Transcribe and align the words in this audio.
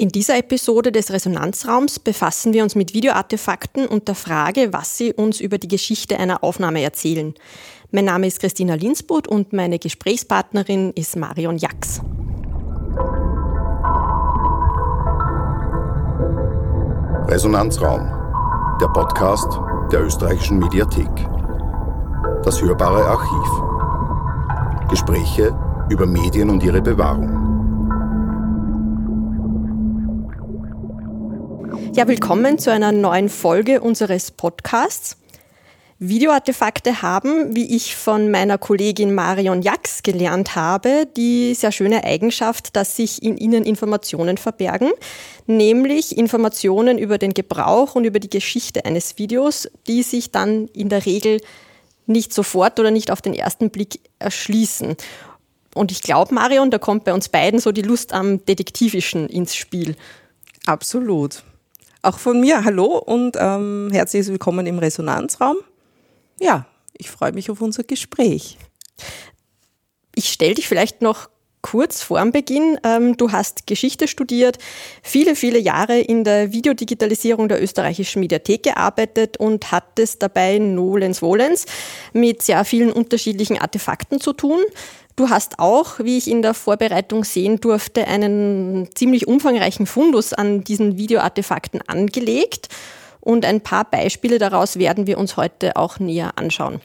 In 0.00 0.08
dieser 0.08 0.38
Episode 0.38 0.92
des 0.92 1.12
Resonanzraums 1.12 1.98
befassen 1.98 2.54
wir 2.54 2.62
uns 2.62 2.74
mit 2.74 2.94
Videoartefakten 2.94 3.86
und 3.86 4.08
der 4.08 4.14
Frage, 4.14 4.72
was 4.72 4.96
sie 4.96 5.12
uns 5.12 5.42
über 5.42 5.58
die 5.58 5.68
Geschichte 5.68 6.18
einer 6.18 6.42
Aufnahme 6.42 6.80
erzählen. 6.80 7.34
Mein 7.90 8.06
Name 8.06 8.26
ist 8.26 8.40
Christina 8.40 8.76
Linsbuth 8.76 9.28
und 9.28 9.52
meine 9.52 9.78
Gesprächspartnerin 9.78 10.94
ist 10.94 11.16
Marion 11.16 11.58
Jax. 11.58 12.00
Resonanzraum, 17.28 18.08
der 18.80 18.88
Podcast 18.88 19.60
der 19.92 20.06
österreichischen 20.06 20.60
Mediathek. 20.60 21.10
Das 22.42 22.62
hörbare 22.62 23.04
Archiv. 23.04 24.88
Gespräche 24.88 25.54
über 25.90 26.06
Medien 26.06 26.48
und 26.48 26.62
ihre 26.62 26.80
Bewahrung. 26.80 27.39
Ja, 31.92 32.06
willkommen 32.06 32.56
zu 32.56 32.70
einer 32.70 32.92
neuen 32.92 33.28
Folge 33.28 33.80
unseres 33.80 34.30
Podcasts. 34.30 35.16
Videoartefakte 35.98 37.02
haben, 37.02 37.56
wie 37.56 37.74
ich 37.74 37.96
von 37.96 38.30
meiner 38.30 38.58
Kollegin 38.58 39.12
Marion 39.12 39.60
Jax 39.60 40.04
gelernt 40.04 40.54
habe, 40.54 41.08
die 41.16 41.52
sehr 41.54 41.72
schöne 41.72 42.04
Eigenschaft, 42.04 42.76
dass 42.76 42.94
sich 42.94 43.24
in 43.24 43.36
ihnen 43.36 43.64
Informationen 43.64 44.38
verbergen, 44.38 44.92
nämlich 45.46 46.16
Informationen 46.16 46.96
über 46.96 47.18
den 47.18 47.34
Gebrauch 47.34 47.96
und 47.96 48.04
über 48.04 48.20
die 48.20 48.30
Geschichte 48.30 48.84
eines 48.84 49.18
Videos, 49.18 49.68
die 49.88 50.04
sich 50.04 50.30
dann 50.30 50.68
in 50.68 50.90
der 50.90 51.04
Regel 51.06 51.40
nicht 52.06 52.32
sofort 52.32 52.78
oder 52.78 52.92
nicht 52.92 53.10
auf 53.10 53.20
den 53.20 53.34
ersten 53.34 53.70
Blick 53.70 53.98
erschließen. 54.20 54.96
Und 55.74 55.90
ich 55.90 56.02
glaube, 56.02 56.34
Marion, 56.34 56.70
da 56.70 56.78
kommt 56.78 57.02
bei 57.02 57.12
uns 57.12 57.28
beiden 57.28 57.58
so 57.58 57.72
die 57.72 57.82
Lust 57.82 58.12
am 58.12 58.44
Detektivischen 58.44 59.28
ins 59.28 59.56
Spiel. 59.56 59.96
Absolut. 60.66 61.42
Auch 62.02 62.18
von 62.18 62.40
mir 62.40 62.64
hallo 62.64 62.96
und 62.96 63.36
ähm, 63.38 63.90
herzlich 63.92 64.26
willkommen 64.26 64.66
im 64.66 64.78
Resonanzraum. 64.78 65.56
Ja, 66.40 66.64
ich 66.96 67.10
freue 67.10 67.32
mich 67.32 67.50
auf 67.50 67.60
unser 67.60 67.84
Gespräch. 67.84 68.56
Ich 70.14 70.30
stelle 70.32 70.54
dich 70.54 70.66
vielleicht 70.66 71.02
noch 71.02 71.28
kurz 71.60 72.02
vor 72.02 72.18
dem 72.18 72.32
Beginn. 72.32 72.78
Ähm, 72.84 73.18
du 73.18 73.32
hast 73.32 73.66
Geschichte 73.66 74.08
studiert, 74.08 74.56
viele, 75.02 75.36
viele 75.36 75.58
Jahre 75.58 76.00
in 76.00 76.24
der 76.24 76.52
Videodigitalisierung 76.52 77.48
der 77.48 77.62
österreichischen 77.62 78.20
Mediathek 78.20 78.62
gearbeitet 78.62 79.36
und 79.36 79.70
hattest 79.70 80.22
dabei 80.22 80.56
nolens 80.58 81.20
volens 81.20 81.66
mit 82.14 82.40
sehr 82.40 82.64
vielen 82.64 82.92
unterschiedlichen 82.92 83.58
Artefakten 83.58 84.22
zu 84.22 84.32
tun. 84.32 84.60
Du 85.16 85.28
hast 85.28 85.58
auch, 85.58 85.98
wie 85.98 86.18
ich 86.18 86.28
in 86.28 86.42
der 86.42 86.54
Vorbereitung 86.54 87.24
sehen 87.24 87.60
durfte, 87.60 88.06
einen 88.06 88.88
ziemlich 88.94 89.26
umfangreichen 89.26 89.86
Fundus 89.86 90.32
an 90.32 90.64
diesen 90.64 90.96
Videoartefakten 90.96 91.82
angelegt 91.86 92.68
und 93.20 93.44
ein 93.44 93.60
paar 93.60 93.84
Beispiele 93.84 94.38
daraus 94.38 94.78
werden 94.78 95.06
wir 95.06 95.18
uns 95.18 95.36
heute 95.36 95.76
auch 95.76 95.98
näher 95.98 96.32
anschauen. 96.36 96.80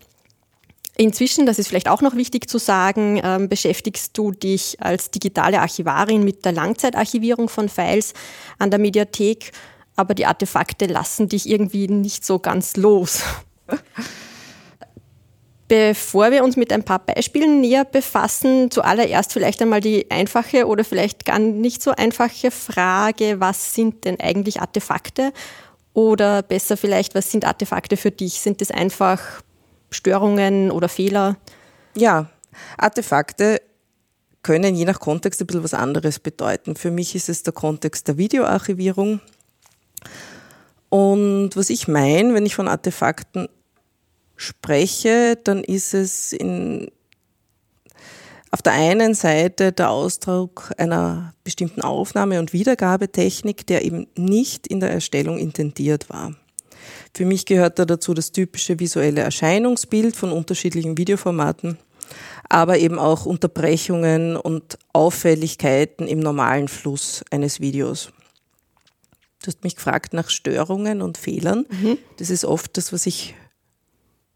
Inzwischen, 0.98 1.46
das 1.46 1.59
ist 1.59 1.68
vielleicht 1.68 1.90
auch 1.90 2.02
noch 2.02 2.16
wichtig 2.16 2.50
zu 2.50 2.58
sagen, 2.58 3.20
ähm, 3.22 3.50
beschäftigst 3.50 4.18
du 4.18 4.31
dich 4.31 4.78
als 4.80 5.12
digitale 5.12 5.59
Archivarin 5.59 6.23
mit 6.23 6.46
der 6.46 6.53
Langzeitarchivierung 6.53 7.50
von 7.50 7.68
Files 7.68 8.14
an 8.59 8.70
der 8.70 8.80
Mediathek, 8.80 9.52
aber 9.98 10.14
die 10.14 10.26
Artefakte 10.26 10.86
lassen 10.86 11.28
dich 11.28 11.50
irgendwie 11.50 11.88
nicht 11.88 12.26
so 12.26 12.40
ganz 12.40 12.78
los. 12.78 13.22
Bevor 15.67 16.30
wir 16.30 16.44
uns 16.44 16.58
mit 16.58 16.71
ein 16.71 16.83
paar 16.83 16.99
Beispielen 16.99 17.59
näher 17.59 17.85
befassen, 17.85 18.69
zuallererst 18.69 19.33
vielleicht 19.33 19.61
einmal 19.63 19.81
die 19.81 20.11
einfache 20.11 20.67
oder 20.67 20.83
vielleicht 20.83 21.25
gar 21.25 21.39
nicht 21.39 21.81
so 21.81 21.91
einfache 21.91 22.52
Frage, 22.52 23.39
was 23.39 23.73
sind 23.73 24.05
denn 24.05 24.19
eigentlich 24.19 24.61
Artefakte? 24.61 25.33
Oder 25.94 26.44
besser 26.44 26.77
vielleicht, 26.77 27.16
was 27.16 27.31
sind 27.31 27.45
Artefakte 27.45 27.97
für 27.97 28.11
dich? 28.11 28.41
Sind 28.41 28.61
das 28.61 28.69
einfach 28.69 29.41
Störungen 29.89 30.69
oder 30.69 30.88
Fehler? 30.88 31.38
Ja, 31.95 32.29
Artefakte 32.78 33.61
können 34.44 34.75
je 34.75 34.85
nach 34.85 35.00
Kontext 35.00 35.41
ein 35.41 35.47
bisschen 35.47 35.63
was 35.63 35.73
anderes 35.73 36.19
bedeuten. 36.19 36.75
Für 36.75 36.91
mich 36.91 37.16
ist 37.16 37.29
es 37.29 37.41
der 37.41 37.53
Kontext 37.53 38.07
der 38.07 38.17
Videoarchivierung. 38.17 39.19
Und 40.90 41.51
was 41.56 41.72
ich 41.72 41.88
meine, 41.88 42.35
wenn 42.35 42.45
ich 42.45 42.53
von 42.53 42.67
Artefakten 42.67 43.50
spreche, 44.35 45.38
dann 45.44 45.63
ist 45.63 45.94
es 45.94 46.34
in, 46.34 46.91
auf 48.51 48.62
der 48.62 48.73
einen 48.73 49.13
Seite 49.13 49.72
der 49.72 49.90
Ausdruck 49.90 50.72
einer 50.78 51.34
bestimmten 51.44 51.81
Aufnahme- 51.81 52.40
und 52.40 52.53
Wiedergabetechnik, 52.53 53.66
der 53.68 53.84
eben 53.84 54.07
nicht 54.16 54.68
in 54.68 54.79
der 54.79 54.91
Erstellung 54.91 55.38
intendiert 55.38 56.09
war. 56.09 56.35
Für 57.13 57.25
mich 57.25 57.46
gehört 57.46 57.79
da 57.79 57.85
dazu 57.85 58.13
das 58.13 58.31
typische 58.31 58.79
visuelle 58.79 59.22
Erscheinungsbild 59.22 60.16
von 60.16 60.31
unterschiedlichen 60.31 60.97
Videoformaten, 60.97 61.78
aber 62.50 62.78
eben 62.78 63.00
auch 63.00 63.25
Unterbrechungen 63.25 64.35
und 64.35 64.78
Auffälligkeiten 64.94 66.07
im 66.07 66.19
normalen 66.19 66.67
Fluss 66.67 67.23
eines 67.31 67.59
Videos. 67.59 68.12
Du 69.41 69.47
hast 69.47 69.63
mich 69.63 69.75
gefragt 69.75 70.13
nach 70.13 70.29
Störungen 70.29 71.02
und 71.02 71.17
Fehlern. 71.17 71.66
Mhm. 71.69 71.97
Das 72.17 72.29
ist 72.29 72.46
oft 72.46 72.78
das, 72.78 72.91
was 72.91 73.06
ich 73.06 73.35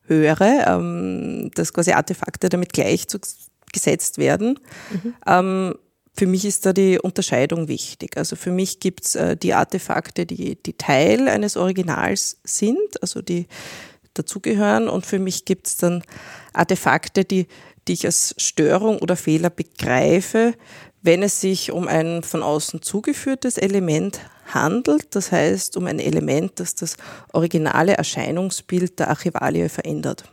höre, 0.10 0.68
ähm, 0.68 1.52
dass 1.56 1.72
quasi 1.72 1.92
Artefakte 1.92 2.50
damit 2.50 2.74
gleichgesetzt 2.74 4.18
werden. 4.18 4.60
Mhm. 4.92 5.14
Ähm, 5.26 5.76
für 6.20 6.28
mich 6.28 6.44
ist 6.44 6.66
da 6.66 6.74
die 6.74 7.00
Unterscheidung 7.00 7.70
wichtig. 7.70 8.18
Also 8.18 8.36
für 8.36 8.52
mich 8.52 8.82
gibt's 8.82 9.16
äh, 9.16 9.38
die 9.38 9.54
Artefakte, 9.54 10.26
die, 10.26 10.62
die 10.62 10.74
Teil 10.74 11.30
eines 11.30 11.56
Originals 11.56 12.42
sind, 12.44 13.02
also 13.02 13.22
die 13.22 13.48
dazugehören. 14.16 14.90
Und 14.90 15.06
für 15.06 15.20
mich 15.20 15.46
gibt's 15.46 15.78
dann 15.78 16.04
Artefakte, 16.52 17.24
die, 17.24 17.48
die 17.88 17.94
ich 17.94 18.06
als 18.06 18.36
Störung 18.38 19.00
oder 19.00 19.16
Fehler 19.16 19.50
begreife, 19.50 20.56
wenn 21.02 21.24
es 21.24 21.42
sich 21.42 21.72
um 21.72 21.88
ein 21.88 22.24
von 22.24 22.44
außen 22.44 22.82
zugeführtes 22.82 23.58
Element 23.58 24.20
handelt, 24.48 25.16
das 25.16 25.32
heißt 25.32 25.78
um 25.78 25.88
ein 25.88 26.00
Element, 26.00 26.54
das 26.60 26.76
das 26.76 26.98
originale 27.34 27.96
Erscheinungsbild 27.98 29.00
der 29.00 29.10
Archivalie 29.10 29.70
verändert. 29.70 30.24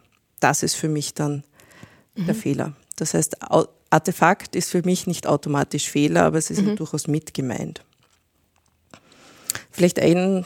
Das 0.40 0.62
ist 0.62 0.74
für 0.74 0.88
mich 0.88 1.14
dann 1.14 1.44
mhm. 2.14 2.26
der 2.26 2.34
Fehler. 2.34 2.72
Das 2.96 3.14
heißt, 3.14 3.36
Artefakt 3.90 4.56
ist 4.56 4.70
für 4.70 4.82
mich 4.82 5.06
nicht 5.06 5.26
automatisch 5.26 5.88
Fehler, 5.88 6.24
aber 6.24 6.38
es 6.38 6.50
ist 6.50 6.62
mhm. 6.62 6.76
durchaus 6.76 7.06
mit 7.06 7.34
gemeint. 7.34 7.84
Vielleicht 9.70 10.00
ein 10.00 10.44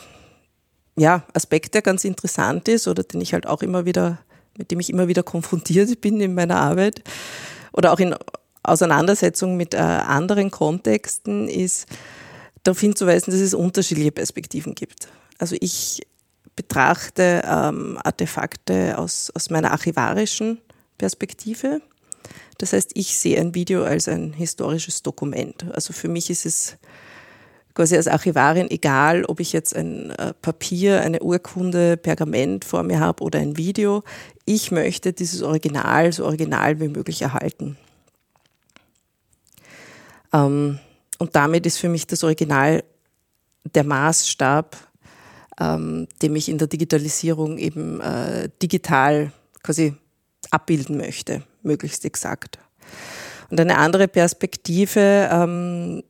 ja, 0.97 1.25
Aspekt, 1.33 1.75
der 1.75 1.83
ganz 1.83 2.05
interessant 2.05 2.69
ist 2.69 2.87
oder 2.89 3.03
den 3.03 3.21
ich 3.21 3.33
halt 3.33 3.47
auch 3.47 3.63
immer 3.63 3.87
wieder, 3.87 4.19
mit 4.59 4.71
dem 4.71 4.81
ich 4.81 4.91
immer 4.91 5.09
wieder 5.09 5.23
konfrontiert 5.23 6.01
bin 6.01 6.21
in 6.21 6.35
meiner 6.35 6.57
Arbeit 6.57 7.03
oder 7.73 7.93
auch 7.93 7.99
in 7.99 8.15
Auseinandersetzung 8.63 9.57
mit 9.57 9.75
äh, 9.75 9.79
anderen 9.79 10.51
Kontexten, 10.51 11.49
ist, 11.49 11.87
darauf 12.63 12.81
hinzuweisen, 12.81 13.33
dass 13.33 13.41
es 13.41 13.55
unterschiedliche 13.55 14.13
Perspektiven 14.13 14.75
gibt. 14.75 15.09
Also 15.39 15.57
ich 15.61 16.03
betrachte 16.57 17.43
ähm, 17.47 17.99
Artefakte 18.03 18.99
aus, 18.99 19.33
aus 19.35 19.51
meiner 19.51 19.71
archivarischen 19.71 20.59
Perspektive. 20.99 21.81
Das 22.59 22.75
heißt, 22.75 22.91
ich 22.95 23.17
sehe 23.17 23.41
ein 23.41 23.55
Video 23.55 23.85
als 23.85 24.09
ein 24.09 24.35
historisches 24.35 25.03
Dokument. 25.03 25.65
Also 25.73 25.95
für 25.95 26.09
mich 26.09 26.29
ist 26.29 26.45
es 26.45 26.77
quasi 27.73 27.97
als 27.97 28.09
Archivarin 28.09 28.71
egal, 28.71 29.25
ob 29.25 29.41
ich 29.41 29.55
jetzt 29.55 29.75
ein 29.75 30.11
äh, 30.11 30.35
Papier, 30.35 31.01
eine 31.01 31.21
Urkunde, 31.21 31.97
Pergament 31.97 32.67
vor 32.67 32.83
mir 32.83 33.01
habe 33.01 33.23
oder 33.23 33.39
ein 33.39 33.57
Video. 33.57 34.03
Ich 34.45 34.71
möchte 34.71 35.15
dieses 35.15 35.43
Original 35.43 36.13
so 36.13 36.27
original 36.27 36.81
wie 36.81 36.89
möglich 36.89 37.23
erhalten. 37.23 37.79
Ähm, 40.33 40.79
und 41.19 41.37
damit 41.37 41.67
ist 41.67 41.79
für 41.79 41.89
mich 41.89 42.07
das 42.07 42.25
Original 42.25 42.83
der 43.75 43.85
Maßstab, 43.85 44.77
ähm, 45.61 46.09
dem 46.23 46.37
ich 46.37 46.49
in 46.49 46.59
der 46.59 46.69
Digitalisierung 46.69 47.59
eben 47.59 48.01
äh, 48.01 48.49
digital 48.63 49.33
quasi 49.63 49.95
abbilden 50.51 50.97
möchte, 50.97 51.43
möglichst 51.63 52.05
exakt. 52.05 52.59
Und 53.51 53.61
eine 53.61 53.77
andere 53.77 54.09
Perspektive 54.09 55.29
ähm, 55.31 56.03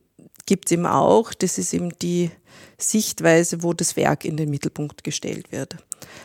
gibt 0.45 0.67
es 0.67 0.71
eben 0.71 0.85
auch, 0.85 1.33
das 1.33 1.57
ist 1.57 1.73
eben 1.73 1.89
die 1.99 2.31
Sichtweise, 2.77 3.63
wo 3.63 3.73
das 3.73 3.95
Werk 3.95 4.25
in 4.25 4.37
den 4.37 4.49
Mittelpunkt 4.49 5.03
gestellt 5.03 5.51
wird. 5.51 5.77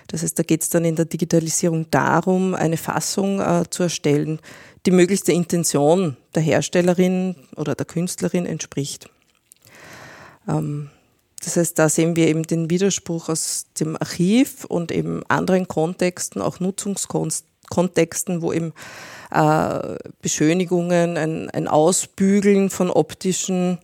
Das 0.09 0.23
heißt, 0.23 0.39
da 0.39 0.43
geht 0.43 0.63
es 0.63 0.71
dann 0.71 0.85
in 0.85 0.97
der 0.97 1.05
Digitalisierung 1.05 1.91
darum, 1.91 2.55
eine 2.55 2.77
Fassung 2.77 3.41
äh, 3.41 3.65
zu 3.69 3.85
erstellen, 3.85 4.41
die 4.87 4.91
möglichst 4.91 5.29
der 5.29 5.35
Intention 5.35 6.17
der 6.35 6.43
Herstellerin 6.43 7.37
oder 7.57 7.75
der 7.75 7.87
Künstlerin 7.87 8.47
entspricht. 8.47 9.11
Ähm, 10.49 10.91
das 11.45 11.57
heißt, 11.57 11.79
da 11.79 11.89
sehen 11.89 12.17
wir 12.17 12.29
eben 12.29 12.45
den 12.45 12.71
Widerspruch 12.71 13.29
aus 13.29 13.67
dem 13.79 13.97
Archiv 13.97 14.65
und 14.65 14.91
eben 14.91 15.23
anderen 15.29 15.69
Kontexten, 15.69 16.41
auch 16.41 16.61
Nutzungskontexten, 16.61 18.43
wo 18.43 18.53
eben 18.53 18.73
äh, 19.31 19.97
Beschönigungen, 20.23 21.17
ein, 21.17 21.51
ein 21.51 21.69
Ausbügeln 21.69 22.71
von 22.71 22.91
optischen 22.91 23.79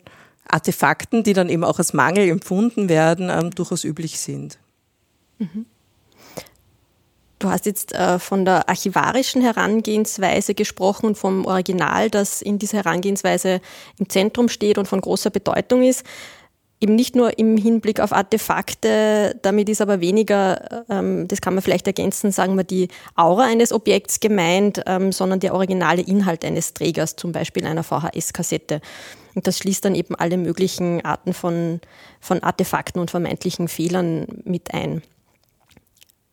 Artefakten, 0.49 1.23
die 1.23 1.33
dann 1.33 1.49
eben 1.49 1.65
auch 1.65 1.79
als 1.79 1.93
Mangel 1.93 2.29
empfunden 2.29 2.89
werden, 2.89 3.31
ähm, 3.31 3.51
durchaus 3.51 3.85
üblich 3.85 4.19
sind. 4.19 4.59
Mhm. 5.39 5.67
Du 7.39 7.51
hast 7.51 7.67
jetzt 7.67 7.93
äh, 7.93 8.21
von 8.21 8.45
der 8.45 8.69
archivarischen 8.69 9.43
Herangehensweise 9.43 10.55
gesprochen 10.55 11.07
und 11.07 11.19
vom 11.19 11.45
Original, 11.45 12.09
das 12.09 12.41
in 12.41 12.61
dieser 12.61 12.79
Herangehensweise 12.79 13.61
im 13.99 14.09
Zentrum 14.09 14.49
steht 14.49 14.79
und 14.79 14.87
von 14.87 15.01
großer 15.01 15.31
Bedeutung 15.31 15.83
ist. 15.83 16.05
Eben 16.83 16.97
nicht 16.97 17.15
nur 17.15 17.39
im 17.39 17.57
Hinblick 17.57 18.01
auf 18.01 18.13
Artefakte, 18.13 19.39
damit 19.43 19.69
ist 19.69 19.81
aber 19.81 20.01
weniger, 20.01 20.85
ähm, 20.91 21.29
das 21.29 21.41
kann 21.41 21.55
man 21.55 21.63
vielleicht 21.63 21.87
ergänzen, 21.87 22.33
sagen 22.33 22.57
wir, 22.57 22.65
die 22.65 22.89
Aura 23.15 23.45
eines 23.45 23.73
Objekts 23.73 24.19
gemeint, 24.19 24.83
ähm, 24.87 25.13
sondern 25.13 25.39
der 25.39 25.55
originale 25.55 26.03
Inhalt 26.03 26.45
eines 26.45 26.75
Trägers, 26.75 27.15
zum 27.15 27.31
Beispiel 27.31 27.65
einer 27.67 27.85
VHS-Kassette. 27.85 28.81
Und 29.37 29.47
das 29.47 29.59
schließt 29.59 29.85
dann 29.85 29.95
eben 29.95 30.17
alle 30.17 30.37
möglichen 30.37 31.05
Arten 31.05 31.35
von, 31.35 31.81
von 32.21 32.43
Artefakten 32.43 33.01
und 33.01 33.13
vermeintlichen 33.13 33.69
Fehlern 33.69 34.27
mit 34.43 34.75
ein. 34.75 35.03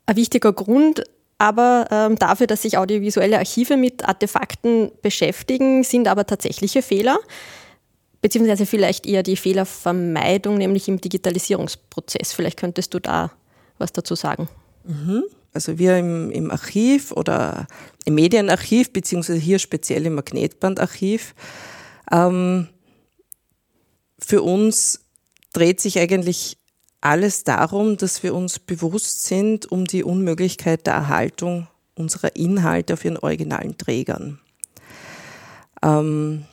Ein 0.08 0.16
wichtiger 0.16 0.52
Grund 0.52 1.04
aber 1.42 1.88
ähm, 1.90 2.18
dafür, 2.18 2.48
dass 2.48 2.64
sich 2.64 2.78
audiovisuelle 2.78 3.38
Archive 3.38 3.78
mit 3.78 4.04
Artefakten 4.04 4.92
beschäftigen, 5.02 5.86
sind 5.86 6.10
aber 6.10 6.26
tatsächliche 6.26 6.82
Fehler, 6.82 7.18
beziehungsweise 8.22 8.66
vielleicht 8.66 9.06
eher 9.06 9.24
die 9.24 9.38
Fehlervermeidung, 9.38 10.58
nämlich 10.58 10.88
im 10.88 11.00
Digitalisierungsprozess. 11.00 12.34
Vielleicht 12.34 12.58
könntest 12.58 12.94
du 12.94 13.00
da 13.00 13.32
was 13.78 13.94
dazu 13.94 14.16
sagen. 14.16 14.50
Mhm. 14.84 15.24
Also 15.54 15.80
wir 15.80 15.98
im, 15.98 16.30
im, 16.32 16.52
Archiv 16.52 17.12
oder 17.12 17.68
im 18.06 18.16
Medienarchiv, 18.16 18.94
beziehungsweise 18.94 19.40
hier 19.40 19.60
speziell 19.60 20.06
im 20.06 20.16
Magnetbandarchiv, 20.16 21.34
ähm, 22.12 22.68
für 24.20 24.42
uns 24.42 25.06
dreht 25.54 25.80
sich 25.80 25.98
eigentlich 25.98 26.58
alles 27.02 27.46
darum, 27.46 27.98
dass 27.98 28.22
wir 28.24 28.36
uns 28.36 28.60
bewusst 28.60 29.24
sind 29.24 29.72
um 29.72 29.86
die 29.86 30.04
Unmöglichkeit 30.04 30.86
der 30.86 30.94
Erhaltung 30.94 31.68
unserer 31.96 32.36
Inhalte 32.36 32.94
auf 32.94 33.06
ihren 33.06 33.18
originalen 33.18 33.78
Trägern. 33.78 34.40
Ähm, 35.82 36.46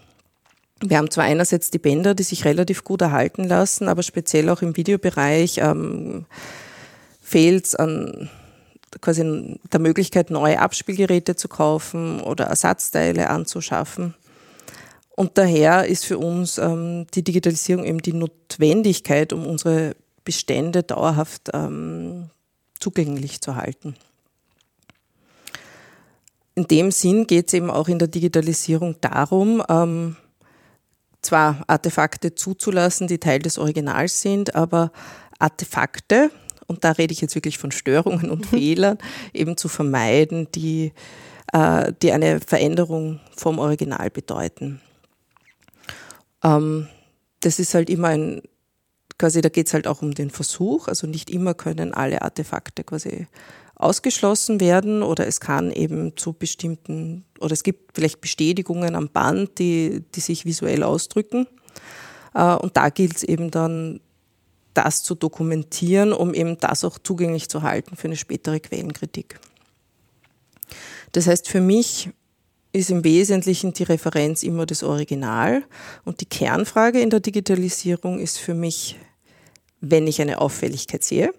wir 0.80 0.98
haben 0.98 1.10
zwar 1.10 1.24
einerseits 1.24 1.70
die 1.70 1.78
Bänder, 1.78 2.14
die 2.14 2.22
sich 2.22 2.44
relativ 2.44 2.84
gut 2.84 3.00
erhalten 3.00 3.44
lassen, 3.44 3.88
aber 3.88 4.02
speziell 4.02 4.50
auch 4.50 4.62
im 4.62 4.76
Videobereich 4.76 5.58
ähm, 5.58 6.26
fehlt 7.22 7.66
es 7.66 7.74
an 7.74 8.28
quasi 9.00 9.58
der 9.72 9.80
Möglichkeit, 9.80 10.30
neue 10.30 10.60
Abspielgeräte 10.60 11.36
zu 11.36 11.48
kaufen 11.48 12.20
oder 12.20 12.44
Ersatzteile 12.46 13.30
anzuschaffen. 13.30 14.14
Und 15.10 15.38
daher 15.38 15.86
ist 15.86 16.04
für 16.04 16.18
uns 16.18 16.58
ähm, 16.58 17.06
die 17.14 17.24
Digitalisierung 17.24 17.84
eben 17.84 18.02
die 18.02 18.12
Notwendigkeit, 18.12 19.32
um 19.32 19.46
unsere 19.46 19.96
Bestände 20.24 20.82
dauerhaft 20.82 21.50
ähm, 21.54 22.28
zugänglich 22.78 23.40
zu 23.40 23.56
halten. 23.56 23.96
In 26.54 26.68
dem 26.68 26.90
Sinn 26.90 27.26
geht 27.26 27.48
es 27.48 27.54
eben 27.54 27.70
auch 27.70 27.88
in 27.88 27.98
der 27.98 28.08
Digitalisierung 28.08 28.96
darum, 29.00 29.62
ähm, 29.68 30.16
zwar 31.26 31.64
Artefakte 31.66 32.34
zuzulassen, 32.34 33.08
die 33.08 33.18
Teil 33.18 33.40
des 33.40 33.58
Originals 33.58 34.20
sind, 34.20 34.54
aber 34.54 34.92
Artefakte, 35.38 36.30
und 36.66 36.84
da 36.84 36.92
rede 36.92 37.12
ich 37.12 37.20
jetzt 37.20 37.34
wirklich 37.34 37.58
von 37.58 37.72
Störungen 37.72 38.30
und 38.30 38.46
Fehlern, 38.46 38.98
eben 39.32 39.56
zu 39.56 39.68
vermeiden, 39.68 40.48
die, 40.54 40.92
äh, 41.52 41.92
die 42.02 42.12
eine 42.12 42.40
Veränderung 42.40 43.20
vom 43.36 43.58
Original 43.58 44.10
bedeuten. 44.10 44.80
Ähm, 46.42 46.88
das 47.40 47.58
ist 47.58 47.74
halt 47.74 47.90
immer 47.90 48.08
ein, 48.08 48.42
quasi, 49.18 49.40
da 49.40 49.48
geht 49.48 49.66
es 49.66 49.74
halt 49.74 49.86
auch 49.86 50.02
um 50.02 50.14
den 50.14 50.30
Versuch. 50.30 50.88
Also 50.88 51.06
nicht 51.06 51.30
immer 51.30 51.54
können 51.54 51.92
alle 51.94 52.22
Artefakte 52.22 52.84
quasi 52.84 53.26
ausgeschlossen 53.76 54.60
werden 54.60 55.02
oder 55.02 55.26
es 55.26 55.40
kann 55.40 55.70
eben 55.70 56.16
zu 56.16 56.32
bestimmten, 56.32 57.24
oder 57.38 57.52
es 57.52 57.62
gibt 57.62 57.94
vielleicht 57.94 58.20
Bestätigungen 58.20 58.94
am 58.94 59.08
Band, 59.08 59.58
die, 59.58 60.02
die 60.14 60.20
sich 60.20 60.44
visuell 60.46 60.82
ausdrücken. 60.82 61.46
Äh, 62.34 62.54
und 62.54 62.76
da 62.76 62.88
gilt 62.88 63.16
es 63.16 63.22
eben 63.22 63.50
dann, 63.50 64.00
das 64.72 65.02
zu 65.02 65.14
dokumentieren, 65.14 66.12
um 66.12 66.34
eben 66.34 66.58
das 66.58 66.84
auch 66.84 66.98
zugänglich 66.98 67.48
zu 67.48 67.62
halten 67.62 67.96
für 67.96 68.08
eine 68.08 68.16
spätere 68.16 68.60
Quellenkritik. 68.60 69.38
Das 71.12 71.26
heißt, 71.26 71.48
für 71.48 71.62
mich 71.62 72.10
ist 72.72 72.90
im 72.90 73.04
Wesentlichen 73.04 73.72
die 73.72 73.84
Referenz 73.84 74.42
immer 74.42 74.66
das 74.66 74.82
Original 74.82 75.64
und 76.04 76.20
die 76.20 76.26
Kernfrage 76.26 77.00
in 77.00 77.08
der 77.08 77.20
Digitalisierung 77.20 78.18
ist 78.18 78.38
für 78.38 78.52
mich, 78.52 78.98
wenn 79.80 80.06
ich 80.06 80.20
eine 80.20 80.42
Auffälligkeit 80.42 81.02
sehe, 81.02 81.32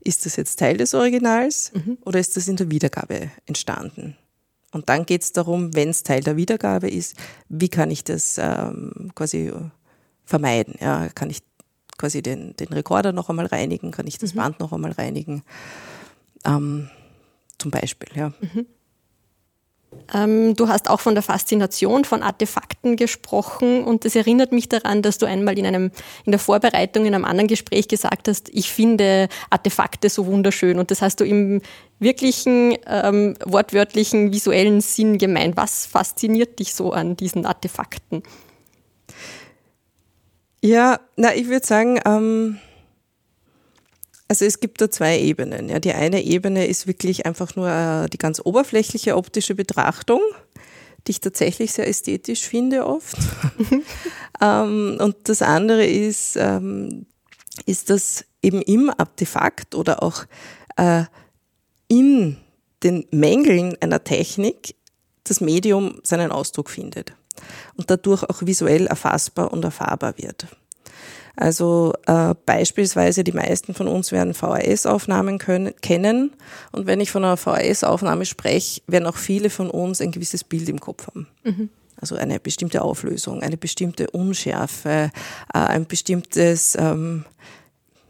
ist 0.00 0.26
das 0.26 0.36
jetzt 0.36 0.58
Teil 0.58 0.76
des 0.76 0.94
Originals 0.94 1.72
mhm. 1.74 1.98
oder 2.04 2.20
ist 2.20 2.36
das 2.36 2.48
in 2.48 2.56
der 2.56 2.70
Wiedergabe 2.70 3.30
entstanden? 3.46 4.16
Und 4.70 4.88
dann 4.88 5.06
geht 5.06 5.22
es 5.22 5.32
darum, 5.32 5.74
wenn 5.74 5.88
es 5.90 6.02
Teil 6.02 6.22
der 6.22 6.36
Wiedergabe 6.36 6.90
ist, 6.90 7.16
wie 7.48 7.68
kann 7.68 7.90
ich 7.90 8.04
das 8.04 8.38
ähm, 8.38 9.12
quasi 9.14 9.52
vermeiden? 10.24 10.74
Ja, 10.80 11.08
kann 11.08 11.30
ich 11.30 11.42
quasi 11.96 12.22
den, 12.22 12.54
den 12.56 12.68
Rekorder 12.68 13.12
noch 13.12 13.30
einmal 13.30 13.46
reinigen? 13.46 13.90
Kann 13.90 14.06
ich 14.06 14.18
das 14.18 14.34
mhm. 14.34 14.38
Band 14.38 14.60
noch 14.60 14.72
einmal 14.72 14.92
reinigen? 14.92 15.42
Ähm, 16.44 16.90
zum 17.58 17.70
Beispiel, 17.70 18.08
ja. 18.14 18.32
Mhm. 18.40 18.66
Ähm, 20.12 20.54
du 20.54 20.68
hast 20.68 20.88
auch 20.88 21.00
von 21.00 21.14
der 21.14 21.22
Faszination 21.22 22.04
von 22.04 22.22
Artefakten 22.22 22.96
gesprochen 22.96 23.84
und 23.84 24.04
das 24.04 24.16
erinnert 24.16 24.52
mich 24.52 24.68
daran, 24.68 25.02
dass 25.02 25.18
du 25.18 25.26
einmal 25.26 25.58
in 25.58 25.66
einem 25.66 25.90
in 26.24 26.32
der 26.32 26.38
Vorbereitung 26.38 27.06
in 27.06 27.14
einem 27.14 27.24
anderen 27.24 27.48
Gespräch 27.48 27.88
gesagt 27.88 28.28
hast, 28.28 28.48
ich 28.50 28.70
finde 28.70 29.28
Artefakte 29.50 30.08
so 30.08 30.26
wunderschön 30.26 30.78
und 30.78 30.90
das 30.90 31.02
hast 31.02 31.20
du 31.20 31.24
im 31.24 31.62
wirklichen 31.98 32.76
ähm, 32.86 33.34
wortwörtlichen 33.44 34.32
visuellen 34.32 34.80
Sinn 34.80 35.18
gemeint. 35.18 35.56
Was 35.56 35.86
fasziniert 35.86 36.58
dich 36.58 36.74
so 36.74 36.92
an 36.92 37.16
diesen 37.16 37.44
Artefakten? 37.44 38.22
Ja, 40.62 41.00
na, 41.16 41.34
ich 41.34 41.48
würde 41.48 41.66
sagen, 41.66 42.00
ähm, 42.04 42.58
also 44.28 44.44
es 44.44 44.60
gibt 44.60 44.80
da 44.80 44.90
zwei 44.90 45.18
Ebenen. 45.18 45.70
Ja, 45.70 45.78
die 45.78 45.92
eine 45.92 46.22
Ebene 46.22 46.66
ist 46.66 46.86
wirklich 46.86 47.24
einfach 47.24 47.56
nur 47.56 47.68
äh, 47.68 48.08
die 48.08 48.18
ganz 48.18 48.40
oberflächliche 48.44 49.16
optische 49.16 49.54
Betrachtung, 49.54 50.20
die 51.06 51.12
ich 51.12 51.20
tatsächlich 51.20 51.72
sehr 51.72 51.88
ästhetisch 51.88 52.42
finde 52.42 52.86
oft. 52.86 53.16
ähm, 54.40 54.98
und 55.00 55.16
das 55.24 55.40
andere 55.40 55.86
ist, 55.86 56.36
ähm, 56.36 57.06
ist, 57.64 57.90
dass 57.90 58.26
eben 58.42 58.60
im 58.62 58.90
Artefakt 58.90 59.74
oder 59.74 60.02
auch 60.02 60.24
äh, 60.76 61.04
in 61.88 62.36
den 62.82 63.06
Mängeln 63.10 63.76
einer 63.80 64.04
Technik 64.04 64.76
das 65.24 65.40
Medium 65.40 66.00
seinen 66.04 66.30
Ausdruck 66.30 66.70
findet 66.70 67.14
und 67.76 67.90
dadurch 67.90 68.22
auch 68.24 68.42
visuell 68.42 68.86
erfassbar 68.86 69.52
und 69.52 69.64
erfahrbar 69.64 70.14
wird. 70.18 70.46
Also 71.40 71.92
äh, 72.06 72.34
beispielsweise 72.46 73.22
die 73.22 73.30
meisten 73.30 73.72
von 73.72 73.86
uns 73.86 74.10
werden 74.10 74.34
VHS-Aufnahmen 74.34 75.38
kennen. 75.38 76.32
Und 76.72 76.86
wenn 76.86 77.00
ich 77.00 77.12
von 77.12 77.24
einer 77.24 77.36
VHS-Aufnahme 77.36 78.26
spreche, 78.26 78.80
werden 78.88 79.06
auch 79.06 79.16
viele 79.16 79.48
von 79.48 79.70
uns 79.70 80.00
ein 80.00 80.10
gewisses 80.10 80.42
Bild 80.42 80.68
im 80.68 80.80
Kopf 80.80 81.06
haben. 81.06 81.28
Mhm. 81.44 81.70
Also 82.00 82.16
eine 82.16 82.40
bestimmte 82.40 82.82
Auflösung, 82.82 83.40
eine 83.40 83.56
bestimmte 83.56 84.10
Unschärfe, 84.10 85.12
äh, 85.54 85.58
ein 85.58 85.86
bestimmtes, 85.86 86.74
ähm, 86.76 87.24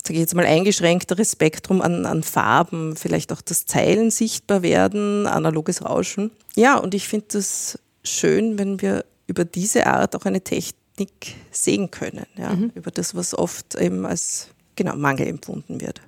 sage 0.03 0.15
ich 0.15 0.21
jetzt 0.21 0.35
mal, 0.35 0.47
eingeschränkteres 0.47 1.33
Spektrum 1.33 1.83
an, 1.83 2.07
an 2.07 2.23
Farben, 2.23 2.97
vielleicht 2.97 3.31
auch 3.31 3.43
das 3.43 3.67
Zeilen 3.67 4.11
sichtbar 4.11 4.63
werden, 4.63 5.27
analoges 5.27 5.85
Rauschen. 5.85 6.31
Ja, 6.57 6.79
und 6.79 6.95
ich 6.95 7.07
finde 7.07 7.27
das 7.33 7.79
schön, 8.03 8.59
wenn 8.59 8.81
wir 8.81 9.05
über 9.27 9.45
diese 9.45 9.87
Art 9.87 10.17
auch 10.17 10.25
eine 10.25 10.41
Technik 10.41 10.77
Technik 10.99 11.37
sehen 11.51 11.91
können, 11.91 12.27
ja, 12.37 12.55
mhm. 12.55 12.73
über 12.75 12.91
das, 12.91 13.15
was 13.15 13.37
oft 13.37 13.75
eben 13.77 14.05
als 14.05 14.49
genau, 14.77 14.97
Mangel 14.97 15.27
empfunden 15.29 15.81
wird. 15.81 16.01